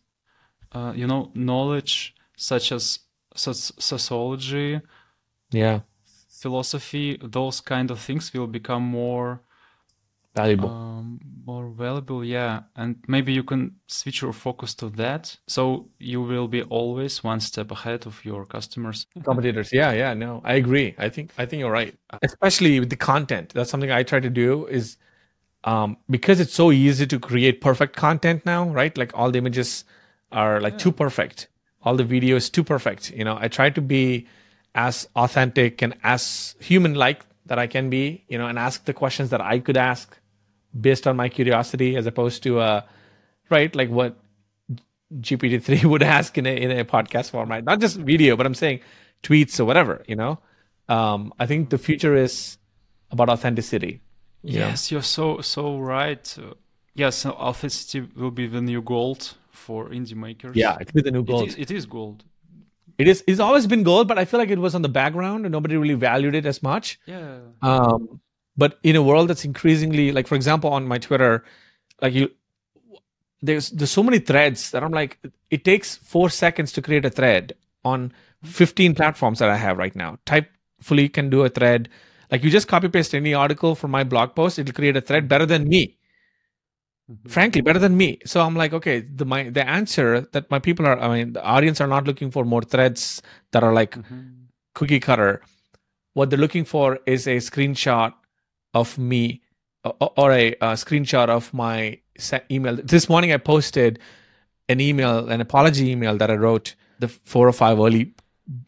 [0.73, 3.01] uh, you know knowledge such as
[3.35, 4.81] sociology,
[5.51, 5.81] yeah,
[6.31, 7.19] philosophy.
[7.23, 9.43] Those kind of things will become more
[10.43, 10.71] valuable.
[10.71, 12.63] Um, more valuable yeah.
[12.77, 15.37] And maybe you can switch your focus to that.
[15.47, 19.07] So you will be always one step ahead of your customers.
[19.25, 19.73] Competitors.
[19.73, 20.95] Yeah yeah no i agree.
[20.99, 21.95] I think i think you're right.
[22.23, 23.53] Especially with the content.
[23.55, 24.97] That's something i try to do is
[25.65, 28.97] um, because it's so easy to create perfect content now, right?
[28.97, 29.85] Like all the images
[30.31, 30.79] are like yeah.
[30.79, 31.49] too perfect,
[31.83, 33.11] all the videos too perfect.
[33.11, 34.27] You know, I try to be
[34.75, 38.93] as authentic and as human like that I can be, you know, and ask the
[38.93, 40.18] questions that I could ask
[40.79, 42.83] based on my curiosity, as opposed to uh,
[43.51, 44.17] right, like what
[45.21, 48.55] GPT three would ask in a in a podcast format, not just video, but I'm
[48.55, 48.81] saying
[49.23, 50.05] tweets or whatever.
[50.07, 50.39] You know,
[50.89, 52.59] um, I think the future is
[53.11, 54.01] about authenticity
[54.43, 56.39] Yes, you're so so right.
[56.39, 56.55] Uh,
[56.95, 60.57] yes, authenticity will be the new gold for indie makers.
[60.57, 61.43] Yeah, it will be the new gold.
[61.43, 62.25] It is, it is gold.
[62.99, 63.25] It is.
[63.27, 65.77] It's always been gold, but I feel like it was on the background and nobody
[65.77, 66.99] really valued it as much.
[67.07, 67.39] Yeah.
[67.63, 68.21] Um,
[68.59, 71.45] but in a world that's increasingly like, for example, on my Twitter,
[72.03, 72.31] like you,
[73.41, 75.19] there's there's so many threads that I'm like,
[75.51, 77.55] it takes four seconds to create a thread
[77.85, 78.13] on
[78.45, 80.19] 15 platforms that I have right now.
[80.27, 81.89] Typefully can do a thread
[82.31, 85.29] like you just copy paste any article from my blog post, it'll create a thread
[85.29, 85.97] better than me.
[87.11, 87.29] Mm-hmm.
[87.29, 88.19] Frankly, better than me.
[88.27, 91.43] So I'm like, okay, the my the answer that my people are, I mean, the
[91.43, 94.29] audience are not looking for more threads that are like mm-hmm.
[94.75, 95.41] cookie cutter.
[96.13, 98.13] What they're looking for is a screenshot
[98.75, 99.43] of me
[99.85, 101.99] or a, a screenshot of my
[102.51, 102.77] email.
[102.77, 103.99] This morning I posted
[104.69, 108.15] an email, an apology email that I wrote the four or five early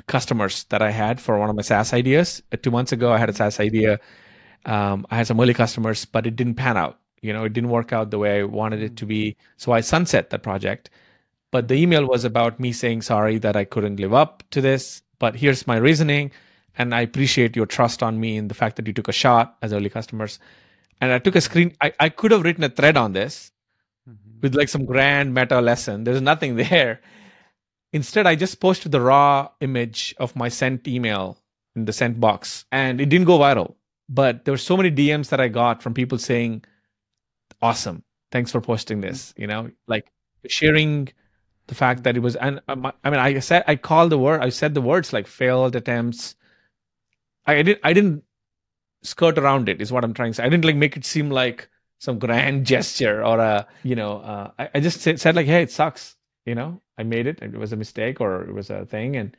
[0.06, 2.42] customers that I had for one of my SaaS ideas.
[2.52, 3.98] Uh, two months ago, I had a SaaS idea.
[4.66, 6.98] Um, I had some early customers, but it didn't pan out.
[7.22, 9.36] You know, it didn't work out the way I wanted it to be.
[9.56, 10.90] So I sunset that project.
[11.50, 15.02] But the email was about me saying sorry that I couldn't live up to this.
[15.18, 16.30] But here's my reasoning.
[16.76, 19.56] And I appreciate your trust on me and the fact that you took a shot
[19.62, 20.38] as early customers.
[21.00, 21.76] And I took a screen.
[21.80, 23.52] I, I could have written a thread on this
[24.08, 24.40] mm-hmm.
[24.40, 26.04] with like some grand meta lesson.
[26.04, 27.00] There's nothing there
[27.92, 31.38] instead I just posted the raw image of my sent email
[31.74, 33.74] in the sent box and it didn't go viral.
[34.08, 36.64] But there were so many DMs that I got from people saying,
[37.62, 38.02] awesome.
[38.32, 39.32] Thanks for posting this.
[39.36, 40.10] You know, like
[40.48, 41.08] sharing
[41.66, 44.40] the fact that it was, and uh, I mean, I said, I called the word,
[44.40, 46.34] I said the words like failed attempts.
[47.52, 48.24] I, didn't, I didn't
[49.02, 50.44] skirt around it is what I'm trying to say.
[50.44, 54.50] I didn't like make it seem like some grand gesture or a, you know, uh,
[54.58, 56.16] I, I just said, said like, Hey, it sucks.
[56.46, 57.40] You know, I made it.
[57.42, 59.16] It was a mistake or it was a thing.
[59.16, 59.36] And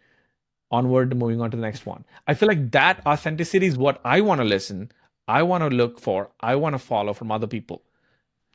[0.72, 2.06] onward, moving on to the next one.
[2.28, 4.92] I feel like that authenticity is what I want to listen.
[5.28, 6.30] I want to look for.
[6.40, 7.84] I want to follow from other people,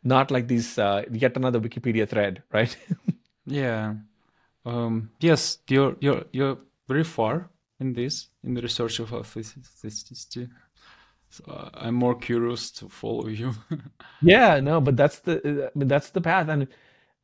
[0.03, 2.77] not like these uh, yet another Wikipedia thread, right?
[3.47, 3.95] yeah.
[4.65, 7.51] Um, yes, you're you're you're very far
[7.81, 10.49] in this in the research of authenticity.
[11.31, 13.55] So uh, I'm more curious to follow you.
[14.22, 16.68] yeah, no, but that's the that's the path, and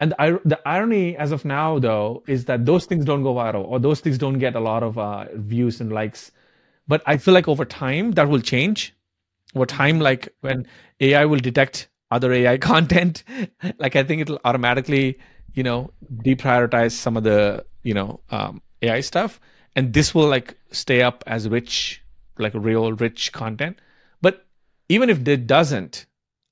[0.03, 3.65] and the, the irony as of now, though, is that those things don't go viral
[3.65, 6.33] or those things don't get a lot of uh, views and likes.
[6.89, 8.97] But I feel like over time that will change.
[9.55, 10.67] Over time, like when
[10.99, 13.23] AI will detect other AI content,
[13.79, 15.21] like I think it'll automatically,
[15.55, 19.39] you know, deprioritize some of the, you know, um, AI stuff,
[19.75, 22.03] and this will like stay up as rich,
[22.39, 23.79] like real rich content.
[24.21, 24.47] But
[24.89, 26.07] even if it doesn't,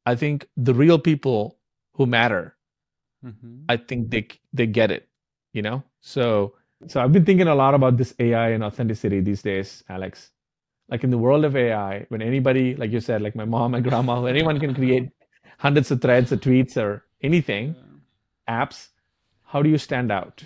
[0.06, 1.58] I think the real people
[1.94, 2.56] who matter
[3.24, 3.64] mm-hmm.
[3.68, 5.08] I think they they get it,
[5.52, 5.82] you know.
[6.00, 6.54] So
[6.86, 10.30] so I've been thinking a lot about this AI and authenticity these days, Alex.
[10.88, 13.84] Like in the world of AI, when anybody, like you said, like my mom and
[13.84, 15.10] grandma, anyone can create
[15.58, 17.76] hundreds of threads or tweets or anything,
[18.48, 18.88] apps.
[19.44, 20.42] How do you stand out?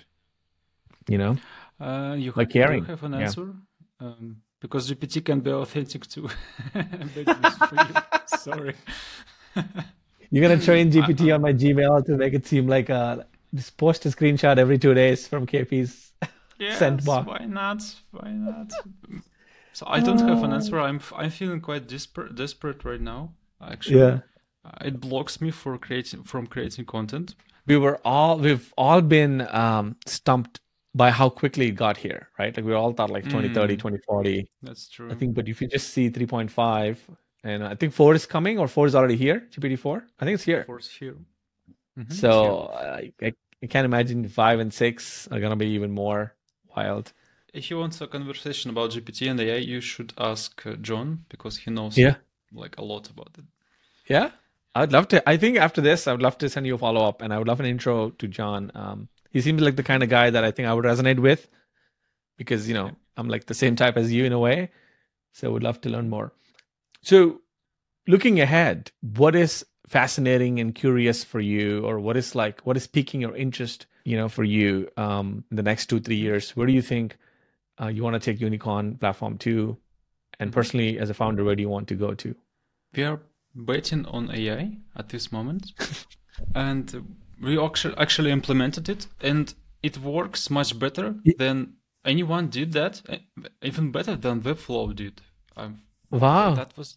[1.09, 1.37] You know,
[1.81, 2.85] uh, you like caring.
[2.85, 3.55] have an answer.
[4.01, 4.07] Yeah.
[4.07, 6.29] Um, because GPT can be authentic too.
[8.27, 8.75] Sorry.
[10.31, 14.07] You're gonna train GPT on my Gmail to make it seem like uh just post
[14.07, 16.13] a screenshot every two days from KP's
[16.59, 17.27] yes, sent box.
[17.29, 17.83] Why not?
[18.11, 18.73] Why not?
[19.73, 20.57] So I don't have an uh.
[20.57, 20.81] answer.
[20.81, 23.35] I'm I'm feeling quite desperate desperate right now.
[23.61, 24.19] Actually, yeah.
[24.81, 27.35] It blocks me for creating from creating content.
[27.67, 30.61] We were all we've all been um, stumped
[30.95, 32.57] by how quickly it got here, right?
[32.57, 33.79] Like we all thought like 2030, mm.
[33.79, 34.49] 2040.
[34.63, 35.11] That's true.
[35.11, 36.97] I think, but if you just see 3.5,
[37.43, 39.47] and I think four is coming or four is already here.
[39.51, 40.65] GPT four, I think it's here.
[40.65, 41.17] Four is here.
[41.99, 42.13] Mm-hmm.
[42.13, 43.33] So I, I,
[43.63, 46.35] I can't imagine five and six are gonna be even more
[46.75, 47.13] wild.
[47.53, 51.59] If you want a conversation about GPT and AI, you should ask uh, John because
[51.59, 52.17] he knows yeah.
[52.53, 53.45] like a lot about it.
[54.09, 54.31] Yeah,
[54.75, 55.29] I'd love to.
[55.29, 57.39] I think after this, I would love to send you a follow up, and I
[57.39, 58.73] would love an intro to John.
[58.75, 61.49] Um, he seems like the kind of guy that I think I would resonate with
[62.39, 64.71] because you know I'm like the same type as you in a way.
[65.33, 66.33] So I would love to learn more.
[67.03, 67.41] So,
[68.07, 72.87] looking ahead, what is fascinating and curious for you, or what is like what is
[72.87, 76.57] piquing your interest, you know, for you um, in the next two three years?
[76.57, 77.19] Where do you think
[77.83, 79.77] uh, you want to take Unicorn platform to?
[80.39, 80.55] And mm-hmm.
[80.55, 82.35] personally, as a founder, where do you want to go to?
[82.95, 83.21] We are
[83.53, 85.73] betting on AI at this moment,
[86.55, 87.59] and we
[87.97, 91.75] actually implemented it, and it works much better than
[92.05, 93.03] anyone did that,
[93.63, 95.21] even better than Webflow did.
[95.57, 95.81] I'm
[96.11, 96.55] Wow.
[96.55, 96.97] That was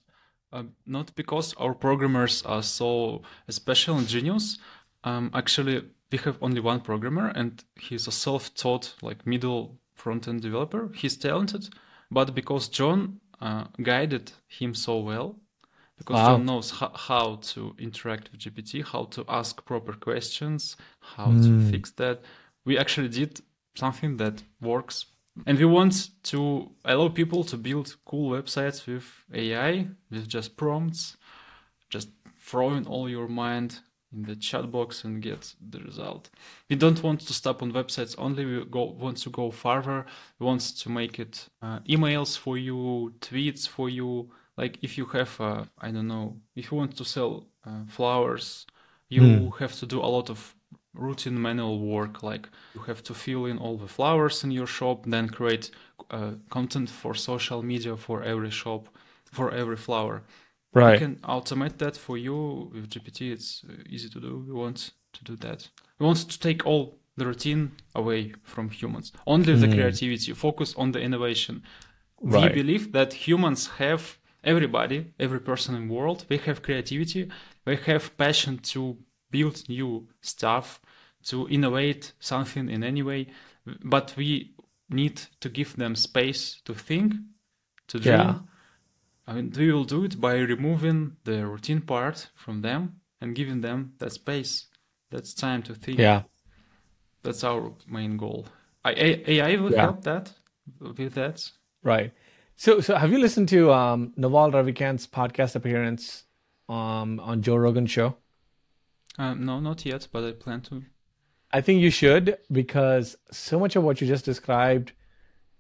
[0.54, 4.60] uh, not because our programmers are so special and genius.
[5.04, 10.92] Um, actually, we have only one programmer, and he's a self-taught, like middle front-end developer.
[10.94, 11.70] He's talented,
[12.12, 15.40] but because John uh, guided him so well,
[15.98, 16.38] because wow.
[16.38, 21.44] John knows h- how to interact with GPT, how to ask proper questions, how mm.
[21.44, 21.70] to hmm.
[21.70, 22.22] fix that,
[22.66, 23.42] we actually did
[23.76, 25.06] something that works
[25.46, 31.18] and we want to allow people to build cool websites with AI, with just prompts,
[31.90, 33.80] just throw in all your mind
[34.14, 36.30] in the chat box and get the result.
[36.70, 38.46] We don't want to stop on websites only.
[38.46, 40.06] We go, want to go farther.
[40.40, 44.32] We want to make it uh, emails for you, tweets for you.
[44.58, 48.66] Like if you have, uh, I don't know, if you want to sell uh, flowers,
[49.10, 49.60] you mm.
[49.60, 50.56] have to do a lot of
[50.94, 52.24] routine manual work.
[52.24, 55.72] Like you have to fill in all the flowers in your shop then create
[56.12, 58.88] uh, content for social media for every shop
[59.32, 60.24] for every flower.
[60.74, 60.94] Right.
[60.94, 64.44] you can automate that for you with gpt it's uh, easy to do.
[64.48, 65.68] We want to do that.
[66.00, 69.12] We want to take all the routine away from humans.
[69.26, 69.62] Only mm.
[69.62, 70.34] the creativity.
[70.34, 71.64] Focus on the innovation.
[72.20, 72.52] Right.
[72.52, 74.18] we believe that humans have
[74.48, 77.30] everybody every person in the world they have creativity
[77.66, 78.98] they have passion to
[79.30, 80.80] build new stuff
[81.28, 83.28] to innovate something in any way,
[83.84, 84.54] but we
[84.90, 87.14] need to give them space to think,
[87.88, 88.20] to dream.
[88.20, 88.36] Yeah.
[89.28, 93.62] I mean, we will do it by removing the routine part from them and giving
[93.62, 94.68] them that space,
[95.12, 96.00] that's time to think.
[96.00, 96.24] Yeah.
[97.24, 98.46] That's our main goal.
[98.86, 99.82] AI will yeah.
[99.82, 100.32] help that
[100.80, 101.52] with that.
[101.84, 102.14] Right.
[102.60, 106.24] So, so have you listened to um, Naval Ravikant's podcast appearance
[106.68, 108.18] um, on Joe Rogan show?
[109.20, 110.84] Um, no, not yet, but I plan to.
[111.52, 114.92] I think you should because so much of what you just described,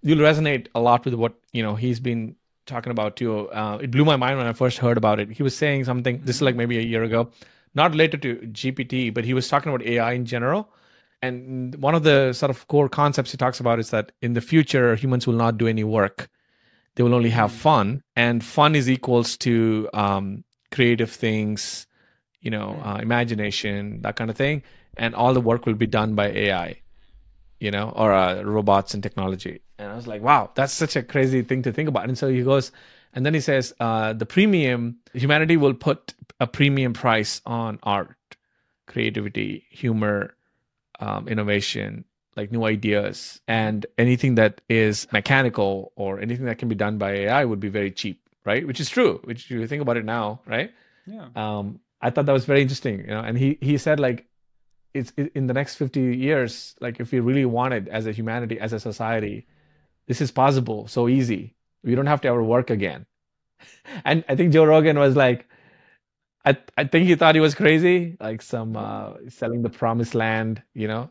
[0.01, 2.35] you'll resonate a lot with what you know he's been
[2.65, 3.47] talking about too.
[3.51, 5.29] Uh, it blew my mind when I first heard about it.
[5.29, 6.21] He was saying something.
[6.23, 7.29] This is like maybe a year ago,
[7.75, 10.69] not related to GPT, but he was talking about AI in general.
[11.21, 14.41] And one of the sort of core concepts he talks about is that in the
[14.41, 16.27] future humans will not do any work;
[16.97, 21.85] they will only have fun, and fun is equals to um, creative things,
[22.41, 24.63] you know, uh, imagination, that kind of thing,
[24.97, 26.81] and all the work will be done by AI,
[27.59, 29.61] you know, or uh, robots and technology.
[29.77, 32.05] And I was like, wow, that's such a crazy thing to think about.
[32.05, 32.71] And so he goes,
[33.13, 38.17] and then he says, uh, the premium, humanity will put a premium price on art,
[38.87, 40.33] creativity, humor,
[40.99, 42.05] um, innovation,
[42.37, 47.11] like new ideas, and anything that is mechanical or anything that can be done by
[47.11, 48.65] AI would be very cheap, right?
[48.65, 49.19] Which is true.
[49.23, 50.71] Which you think about it now, right?
[51.07, 51.27] Yeah.
[51.35, 53.21] Um, I thought that was very interesting, you know.
[53.21, 54.27] And he he said like,
[54.93, 58.71] it's in the next fifty years, like if we really wanted as a humanity, as
[58.71, 59.47] a society,
[60.07, 61.55] this is possible, so easy.
[61.83, 63.05] We don't have to ever work again.
[64.05, 65.47] And I think Joe Rogan was like,
[66.45, 70.61] I I think he thought he was crazy, like some uh, selling the promised land,
[70.73, 71.09] you know.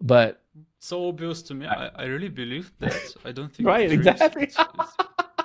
[0.00, 0.42] But
[0.78, 1.66] so obvious to me.
[1.66, 3.14] I, I really believe that.
[3.24, 4.44] I don't think right, exactly.
[4.44, 4.96] It's, it's,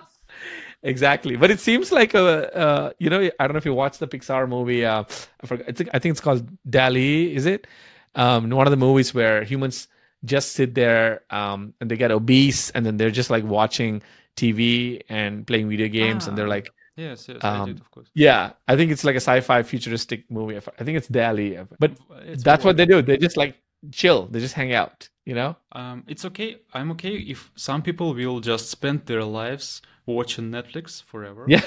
[0.83, 1.35] exactly.
[1.35, 4.07] But it seems like a, uh, you know, I don't know if you watched the
[4.07, 4.85] Pixar movie.
[4.85, 5.03] Uh,
[5.43, 5.67] I forgot.
[5.67, 7.35] It's, I think it's called WALL-E.
[7.35, 7.67] Is it?
[8.15, 9.87] Um, one of the movies where humans
[10.23, 14.03] just sit there um, and they get obese, and then they're just like watching
[14.37, 16.29] TV and playing video games, ah.
[16.29, 16.57] and they're ah.
[16.57, 18.07] like Yes, yes, um, I did, of course.
[18.13, 20.57] Yeah, I think it's like a sci-fi futuristic movie.
[20.57, 21.91] I think it's WALL-E, but
[22.21, 23.01] it's that's what they do.
[23.01, 23.57] They just like
[23.91, 24.27] chill.
[24.27, 25.09] They just hang out.
[25.25, 25.55] You know.
[25.71, 26.57] Um, it's okay.
[26.73, 31.45] I'm okay if some people will just spend their lives watching Netflix forever.
[31.47, 31.63] Yeah.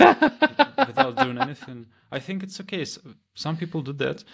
[0.86, 1.86] without doing anything.
[2.12, 2.84] I think it's okay.
[3.34, 4.24] Some people do that,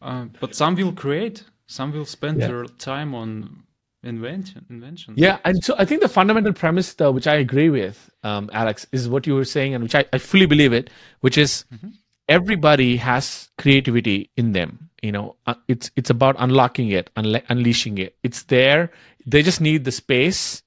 [0.00, 1.44] uh, but some will create.
[1.66, 2.46] Some will spend yeah.
[2.46, 3.64] their time on
[4.04, 8.10] invention invention yeah and so i think the fundamental premise though which i agree with
[8.22, 10.88] um, alex is what you were saying and which i, I fully believe it
[11.20, 11.88] which is mm-hmm.
[12.28, 17.98] everybody has creativity in them you know uh, it's it's about unlocking it unle- unleashing
[17.98, 18.90] it it's there
[19.26, 20.62] they just need the space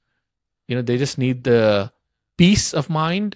[0.67, 1.91] you know they just need the
[2.37, 3.35] peace of mind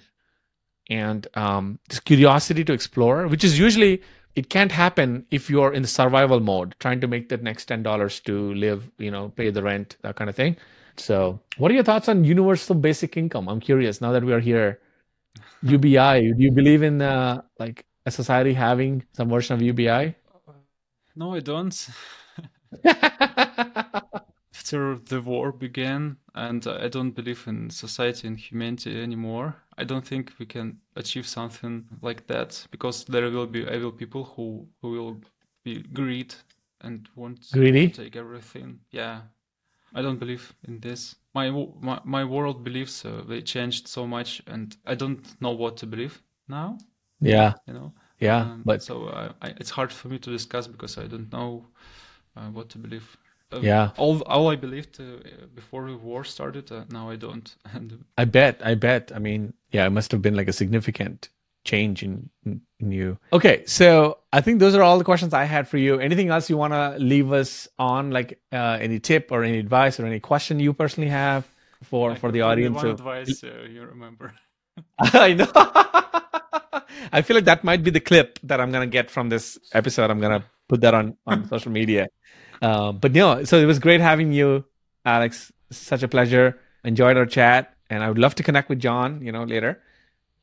[0.88, 4.02] and um, this curiosity to explore which is usually
[4.36, 7.82] it can't happen if you're in the survival mode, trying to make that next ten
[7.82, 10.56] dollars to live, you know, pay the rent, that kind of thing.
[10.98, 13.48] So, what are your thoughts on universal basic income?
[13.48, 14.00] I'm curious.
[14.00, 14.78] Now that we are here,
[15.62, 16.32] UBI.
[16.32, 20.14] Do you believe in uh, like a society having some version of UBI?
[21.16, 21.88] No, I don't.
[24.54, 29.56] After the war began, and I don't believe in society and humanity anymore.
[29.78, 34.24] I don't think we can achieve something like that because there will be evil people
[34.24, 35.20] who who will
[35.64, 36.34] be greed
[36.80, 38.80] and want greedy to take everything.
[38.90, 39.22] Yeah,
[39.94, 41.16] I don't believe in this.
[41.34, 41.50] My
[41.80, 45.86] my, my world beliefs uh, they changed so much, and I don't know what to
[45.86, 46.78] believe now.
[47.20, 47.92] Yeah, you know.
[48.18, 51.30] Yeah, um, but so uh, I, it's hard for me to discuss because I don't
[51.32, 51.66] know
[52.36, 53.16] uh, what to believe.
[53.52, 53.90] Uh, yeah.
[53.96, 57.54] All all I believed uh, before the war started, uh, now I don't.
[57.72, 58.60] and I bet.
[58.64, 59.12] I bet.
[59.14, 61.28] I mean, yeah, it must have been like a significant
[61.66, 63.18] change in, in, in you.
[63.32, 65.98] Okay, so I think those are all the questions I had for you.
[65.98, 70.00] Anything else you want to leave us on, like uh, any tip or any advice
[70.00, 71.46] or any question you personally have
[71.82, 72.76] for for the audience?
[72.76, 74.32] One advice uh, you remember.
[74.98, 76.22] I know.
[77.12, 80.10] I feel like that might be the clip that I'm gonna get from this episode.
[80.10, 82.08] I'm gonna put that on on social media.
[82.62, 84.64] Uh, but you know, so it was great having you,
[85.04, 85.52] Alex.
[85.70, 86.58] Such a pleasure.
[86.84, 89.82] Enjoyed our chat, and I would love to connect with John, you know, later.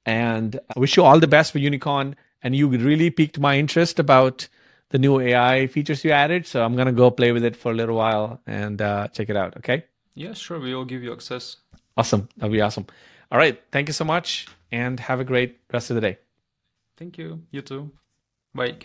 [0.06, 2.16] And I wish you all the best for Unicorn.
[2.42, 4.50] And you really piqued my interest about
[4.90, 6.46] the new AI features you added.
[6.46, 9.38] So I'm gonna go play with it for a little while and uh, check it
[9.38, 9.56] out.
[9.58, 9.86] Okay.
[10.14, 10.60] Yeah, sure.
[10.60, 11.58] We will give you access.
[11.98, 12.28] Awesome.
[12.38, 12.86] That'll be awesome.
[13.32, 13.62] All right.
[13.72, 16.18] Thank you so much, and have a great rest of the day.
[16.98, 17.46] Thank you.
[17.52, 17.92] You too.
[18.56, 18.78] Bye.